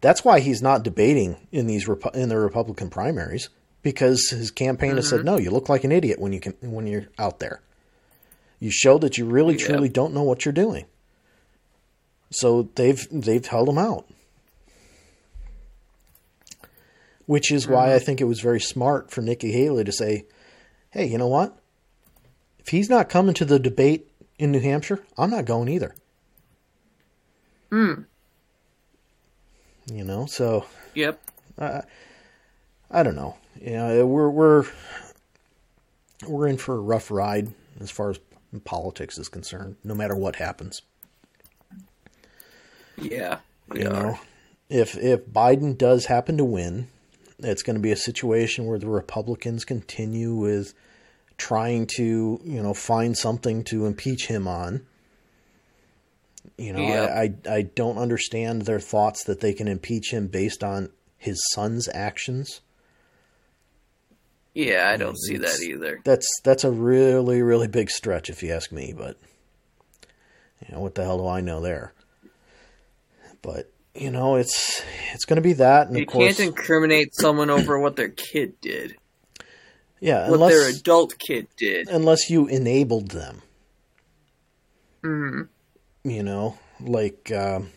That's 0.00 0.24
why 0.24 0.40
he's 0.40 0.60
not 0.60 0.82
debating 0.82 1.36
in 1.52 1.68
these 1.68 1.86
Repu- 1.86 2.14
in 2.16 2.28
the 2.28 2.38
Republican 2.38 2.90
primaries 2.90 3.48
because 3.82 4.28
his 4.30 4.50
campaign 4.50 4.96
has 4.96 5.08
said, 5.08 5.18
mm-hmm. 5.18 5.26
"No, 5.26 5.38
you 5.38 5.52
look 5.52 5.68
like 5.68 5.84
an 5.84 5.92
idiot 5.92 6.18
when 6.18 6.32
you 6.32 6.40
can 6.40 6.54
when 6.60 6.88
you're 6.88 7.06
out 7.20 7.38
there. 7.38 7.60
You 8.58 8.72
show 8.72 8.98
that 8.98 9.16
you 9.16 9.26
really 9.26 9.56
Yeah. 9.56 9.66
truly 9.66 9.88
don't 9.88 10.12
know 10.12 10.24
what 10.24 10.44
you're 10.44 10.52
doing." 10.52 10.86
So 12.30 12.68
they've 12.74 13.06
they've 13.12 13.46
held 13.46 13.68
him 13.68 13.78
out. 13.78 14.06
Which 17.26 17.52
is 17.52 17.68
why 17.68 17.86
mm-hmm. 17.86 17.96
I 17.96 17.98
think 18.00 18.20
it 18.20 18.24
was 18.24 18.40
very 18.40 18.60
smart 18.60 19.12
for 19.12 19.20
Nikki 19.20 19.52
Haley 19.52 19.84
to 19.84 19.92
say, 19.92 20.26
"Hey, 20.90 21.06
you 21.06 21.18
know 21.18 21.28
what? 21.28 21.56
If 22.58 22.68
he's 22.68 22.90
not 22.90 23.08
coming 23.08 23.34
to 23.34 23.44
the 23.44 23.60
debate 23.60 24.10
in 24.38 24.50
New 24.50 24.60
Hampshire, 24.60 24.98
I'm 25.16 25.30
not 25.30 25.44
going 25.44 25.68
either." 25.68 25.94
Hmm. 27.72 28.02
You 29.90 30.04
know, 30.04 30.26
so 30.26 30.66
Yep. 30.94 31.18
I 31.58 31.82
I 32.90 33.02
don't 33.02 33.16
know. 33.16 33.38
You 33.58 33.70
know, 33.72 34.06
we're 34.06 34.28
we're 34.28 34.64
we're 36.28 36.48
in 36.48 36.58
for 36.58 36.74
a 36.74 36.80
rough 36.80 37.10
ride 37.10 37.54
as 37.80 37.90
far 37.90 38.10
as 38.10 38.20
politics 38.64 39.16
is 39.16 39.28
concerned. 39.30 39.76
No 39.82 39.94
matter 39.94 40.14
what 40.14 40.36
happens, 40.36 40.82
Yeah. 42.98 43.38
You 43.74 43.88
are. 43.88 43.92
know, 43.92 44.20
if 44.68 44.94
if 44.98 45.24
Biden 45.26 45.76
does 45.78 46.04
happen 46.06 46.36
to 46.36 46.44
win, 46.44 46.88
it's 47.38 47.62
going 47.62 47.76
to 47.76 47.80
be 47.82 47.92
a 47.92 47.96
situation 47.96 48.66
where 48.66 48.78
the 48.78 48.88
Republicans 48.90 49.64
continue 49.64 50.34
with 50.34 50.74
trying 51.38 51.86
to 51.96 52.38
you 52.44 52.62
know 52.62 52.74
find 52.74 53.16
something 53.16 53.64
to 53.64 53.86
impeach 53.86 54.26
him 54.26 54.46
on. 54.46 54.86
You 56.58 56.72
know, 56.72 56.80
Yep. 56.80 57.10
I, 57.10 57.22
I 57.22 57.54
I 57.54 57.62
don't 57.62 57.98
understand 57.98 58.62
their 58.62 58.80
thoughts 58.80 59.24
that 59.24 59.40
they 59.40 59.52
can 59.52 59.68
impeach 59.68 60.12
him 60.12 60.26
based 60.28 60.62
on 60.62 60.90
his 61.16 61.40
son's 61.52 61.88
actions. 61.94 62.60
Yeah, 64.54 64.90
I 64.92 64.96
don't 64.96 65.18
see 65.18 65.38
that 65.38 65.60
either. 65.62 66.00
That's 66.04 66.26
that's 66.44 66.64
a 66.64 66.70
really 66.70 67.40
really 67.42 67.68
big 67.68 67.90
stretch 67.90 68.28
if 68.28 68.42
you 68.42 68.52
ask 68.52 68.70
me, 68.70 68.92
but 68.96 69.18
you 70.66 70.74
know 70.74 70.80
what 70.80 70.94
the 70.94 71.04
hell 71.04 71.18
do 71.18 71.26
I 71.26 71.40
know 71.40 71.60
there? 71.60 71.94
But 73.40 73.72
you 73.94 74.10
know, 74.10 74.36
it's 74.36 74.82
it's 75.14 75.24
going 75.24 75.36
to 75.36 75.42
be 75.42 75.54
that, 75.54 75.86
and 75.86 75.96
You 75.96 76.02
of 76.02 76.08
course, 76.08 76.36
can't 76.36 76.48
incriminate 76.48 77.14
someone 77.14 77.50
over 77.50 77.78
what 77.80 77.96
their 77.96 78.10
kid 78.10 78.60
did, 78.60 78.96
yeah, 80.00 80.28
what 80.28 80.48
their 80.48 80.68
adult 80.68 81.18
kid 81.18 81.46
did. 81.56 81.88
unless 81.88 82.28
you 82.28 82.46
enabled 82.46 83.10
them. 83.12 83.42
hmm 85.02 85.42
you 86.04 86.22
know, 86.22 86.58
like 86.80 87.30
um, 87.32 87.70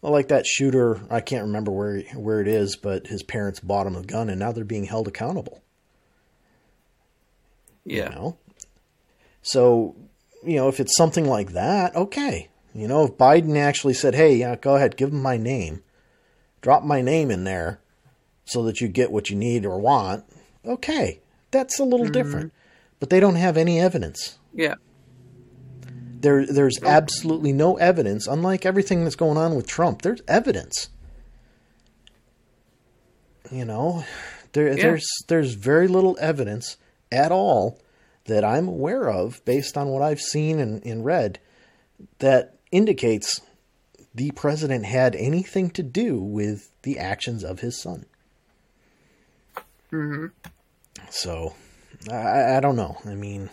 well, 0.00 0.12
like 0.12 0.28
that 0.28 0.46
shooter. 0.46 1.00
I 1.10 1.20
can't 1.20 1.44
remember 1.46 1.70
where 1.70 2.00
where 2.14 2.40
it 2.40 2.48
is, 2.48 2.76
but 2.76 3.06
his 3.06 3.22
parents 3.22 3.60
bought 3.60 3.86
him 3.86 3.96
a 3.96 4.02
gun, 4.02 4.30
and 4.30 4.40
now 4.40 4.52
they're 4.52 4.64
being 4.64 4.84
held 4.84 5.08
accountable. 5.08 5.62
Yeah. 7.84 8.08
You 8.08 8.14
know, 8.14 8.38
so 9.42 9.96
you 10.44 10.56
know 10.56 10.68
if 10.68 10.80
it's 10.80 10.96
something 10.96 11.26
like 11.26 11.52
that, 11.52 11.94
okay. 11.94 12.48
You 12.72 12.86
know, 12.86 13.04
if 13.04 13.12
Biden 13.12 13.56
actually 13.56 13.94
said, 13.94 14.14
"Hey, 14.14 14.36
yeah, 14.36 14.54
go 14.56 14.76
ahead, 14.76 14.96
give 14.96 15.10
him 15.10 15.20
my 15.20 15.36
name, 15.36 15.82
drop 16.60 16.84
my 16.84 17.02
name 17.02 17.30
in 17.30 17.44
there, 17.44 17.80
so 18.44 18.62
that 18.62 18.80
you 18.80 18.86
get 18.86 19.10
what 19.10 19.28
you 19.28 19.36
need 19.36 19.66
or 19.66 19.78
want," 19.78 20.24
okay, 20.64 21.20
that's 21.50 21.80
a 21.80 21.84
little 21.84 22.06
different. 22.06 22.52
But 23.00 23.10
they 23.10 23.18
don't 23.18 23.34
have 23.34 23.56
any 23.56 23.80
evidence. 23.80 24.38
Yeah. 24.54 24.76
There, 26.20 26.44
there's 26.46 26.82
absolutely 26.82 27.52
no 27.52 27.76
evidence. 27.76 28.26
Unlike 28.26 28.66
everything 28.66 29.04
that's 29.04 29.16
going 29.16 29.38
on 29.38 29.54
with 29.54 29.66
Trump, 29.66 30.02
there's 30.02 30.20
evidence. 30.28 30.90
You 33.50 33.64
know, 33.64 34.04
there, 34.52 34.68
Yeah. 34.68 34.82
there's 34.82 35.08
there's 35.28 35.54
very 35.54 35.88
little 35.88 36.16
evidence 36.20 36.76
at 37.10 37.32
all 37.32 37.80
that 38.26 38.44
I'm 38.44 38.68
aware 38.68 39.08
of, 39.10 39.44
based 39.44 39.76
on 39.76 39.88
what 39.88 40.02
I've 40.02 40.20
seen 40.20 40.60
and, 40.60 40.84
and 40.84 41.04
read, 41.04 41.40
that 42.18 42.58
indicates 42.70 43.40
the 44.14 44.30
president 44.32 44.84
had 44.84 45.16
anything 45.16 45.70
to 45.70 45.82
do 45.82 46.20
with 46.20 46.70
the 46.82 46.98
actions 46.98 47.42
of 47.42 47.60
his 47.60 47.80
son. 47.80 48.04
hmm 49.90 50.26
So, 51.08 51.54
I, 52.10 52.56
I 52.56 52.60
don't 52.60 52.76
know. 52.76 52.98
I 53.04 53.14
mean, 53.14 53.50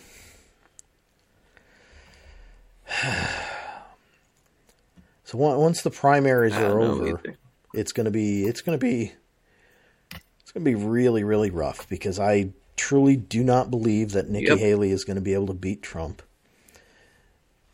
so 5.23 5.37
once 5.37 5.81
the 5.81 5.91
primaries 5.91 6.53
ah, 6.53 6.63
are 6.63 6.79
over, 6.79 7.09
either. 7.09 7.37
it's 7.73 7.91
gonna 7.91 8.11
be 8.11 8.45
it's 8.45 8.61
gonna 8.61 8.77
be 8.77 9.13
it's 10.39 10.51
gonna 10.51 10.63
be 10.63 10.75
really 10.75 11.23
really 11.23 11.49
rough 11.49 11.89
because 11.89 12.19
I 12.19 12.51
truly 12.77 13.17
do 13.17 13.43
not 13.43 13.69
believe 13.69 14.11
that 14.11 14.29
Nikki 14.29 14.45
Yep. 14.45 14.59
Haley 14.59 14.91
is 14.91 15.03
going 15.03 15.15
to 15.15 15.21
be 15.21 15.33
able 15.33 15.47
to 15.47 15.53
beat 15.53 15.81
Trump. 15.81 16.21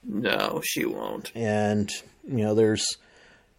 No, 0.03 0.61
she 0.63 0.85
won't. 0.85 1.31
And 1.35 1.91
you 2.27 2.37
know, 2.37 2.55
there's 2.55 2.97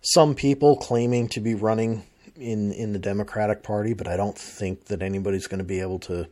some 0.00 0.34
people 0.34 0.76
claiming 0.76 1.28
to 1.28 1.40
be 1.40 1.54
running 1.54 2.02
in 2.34 2.72
in 2.72 2.92
the 2.92 2.98
Democratic 2.98 3.62
Party, 3.62 3.94
but 3.94 4.08
I 4.08 4.16
don't 4.16 4.36
think 4.36 4.86
that 4.86 5.00
anybody's 5.02 5.46
going 5.46 5.58
to 5.58 5.64
be 5.64 5.80
able 5.80 6.00
to 6.00 6.26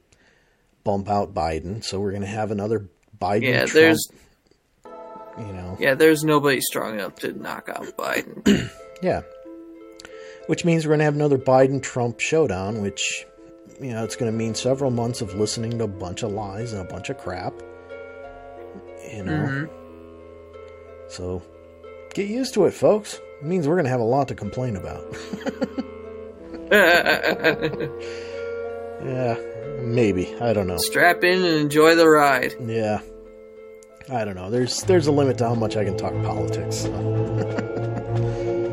bump 0.85 1.09
out 1.09 1.33
Biden. 1.33 1.85
So 1.85 2.01
we're 2.01 2.11
going 2.11 2.23
to 2.23 2.29
have 2.29 2.51
another 2.51 2.89
Biden. 3.21 3.43
Yeah, 3.43 3.59
Trump, 3.61 3.73
there's 3.73 4.09
you 5.39 5.53
know, 5.53 5.77
yeah, 5.81 5.95
there's 5.95 6.25
nobody 6.25 6.61
strong 6.61 6.95
enough 6.95 7.17
to 7.17 7.33
knock 7.33 7.69
out 7.69 7.85
Biden. 7.97 8.71
yeah. 9.03 9.23
Which 10.47 10.65
means 10.65 10.85
we're 10.85 10.91
going 10.91 10.99
to 11.01 11.05
have 11.05 11.15
another 11.15 11.39
Biden 11.39 11.83
Trump 11.83 12.19
showdown, 12.21 12.83
which 12.83 13.25
you 13.81 13.91
know 13.93 14.05
it's 14.05 14.17
going 14.17 14.31
to 14.31 14.37
mean 14.37 14.55
several 14.55 14.91
months 14.91 15.21
of 15.21 15.35
listening 15.35 15.79
to 15.79 15.85
a 15.85 15.89
bunch 15.89 16.23
of 16.23 16.33
lies 16.33 16.73
and 16.73 16.83
a 16.83 16.91
bunch 16.93 17.11
of 17.11 17.19
crap. 17.19 17.55
You 19.13 19.25
know, 19.25 19.33
Mhm. 19.33 19.69
so 21.09 21.43
get 22.15 22.29
used 22.29 22.55
to 22.55 22.65
it, 22.67 22.73
folks. 22.75 23.21
It 23.41 23.47
means 23.47 23.67
we're 23.69 23.75
going 23.77 23.85
to 23.85 23.91
have 23.91 24.01
a 24.01 24.05
lot 24.05 24.29
to 24.29 24.35
complain 24.35 24.77
about. 24.77 25.05
Yeah, 29.05 29.37
maybe. 29.81 30.33
I 30.41 30.53
don't 30.53 30.69
know. 30.69 30.77
Strap 30.77 31.25
in 31.25 31.45
and 31.45 31.57
enjoy 31.57 31.97
the 31.97 32.09
ride. 32.09 32.55
Yeah. 32.65 33.01
I 34.11 34.25
don't 34.25 34.35
know. 34.35 34.51
There's 34.51 34.83
there's 34.83 35.07
a 35.07 35.13
limit 35.13 35.39
to 35.39 35.49
how 35.49 35.55
much 35.55 35.77
I 35.77 35.85
can 35.85 35.97
talk 35.97 36.13
politics. 36.25 36.77
so. 36.79 36.91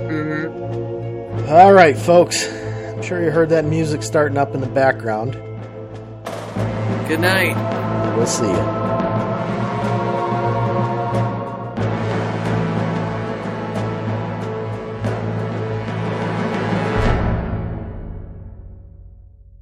hmm 0.09 1.49
All 1.49 1.73
right, 1.73 1.97
folks. 1.97 2.47
I'm 2.47 3.01
sure 3.01 3.23
you 3.23 3.31
heard 3.31 3.49
that 3.49 3.65
music 3.65 4.03
starting 4.03 4.37
up 4.37 4.53
in 4.53 4.61
the 4.61 4.67
background. 4.67 5.33
Good 7.07 7.19
night. 7.21 7.55
We'll 8.17 8.27
see 8.27 8.45
you. 8.45 8.78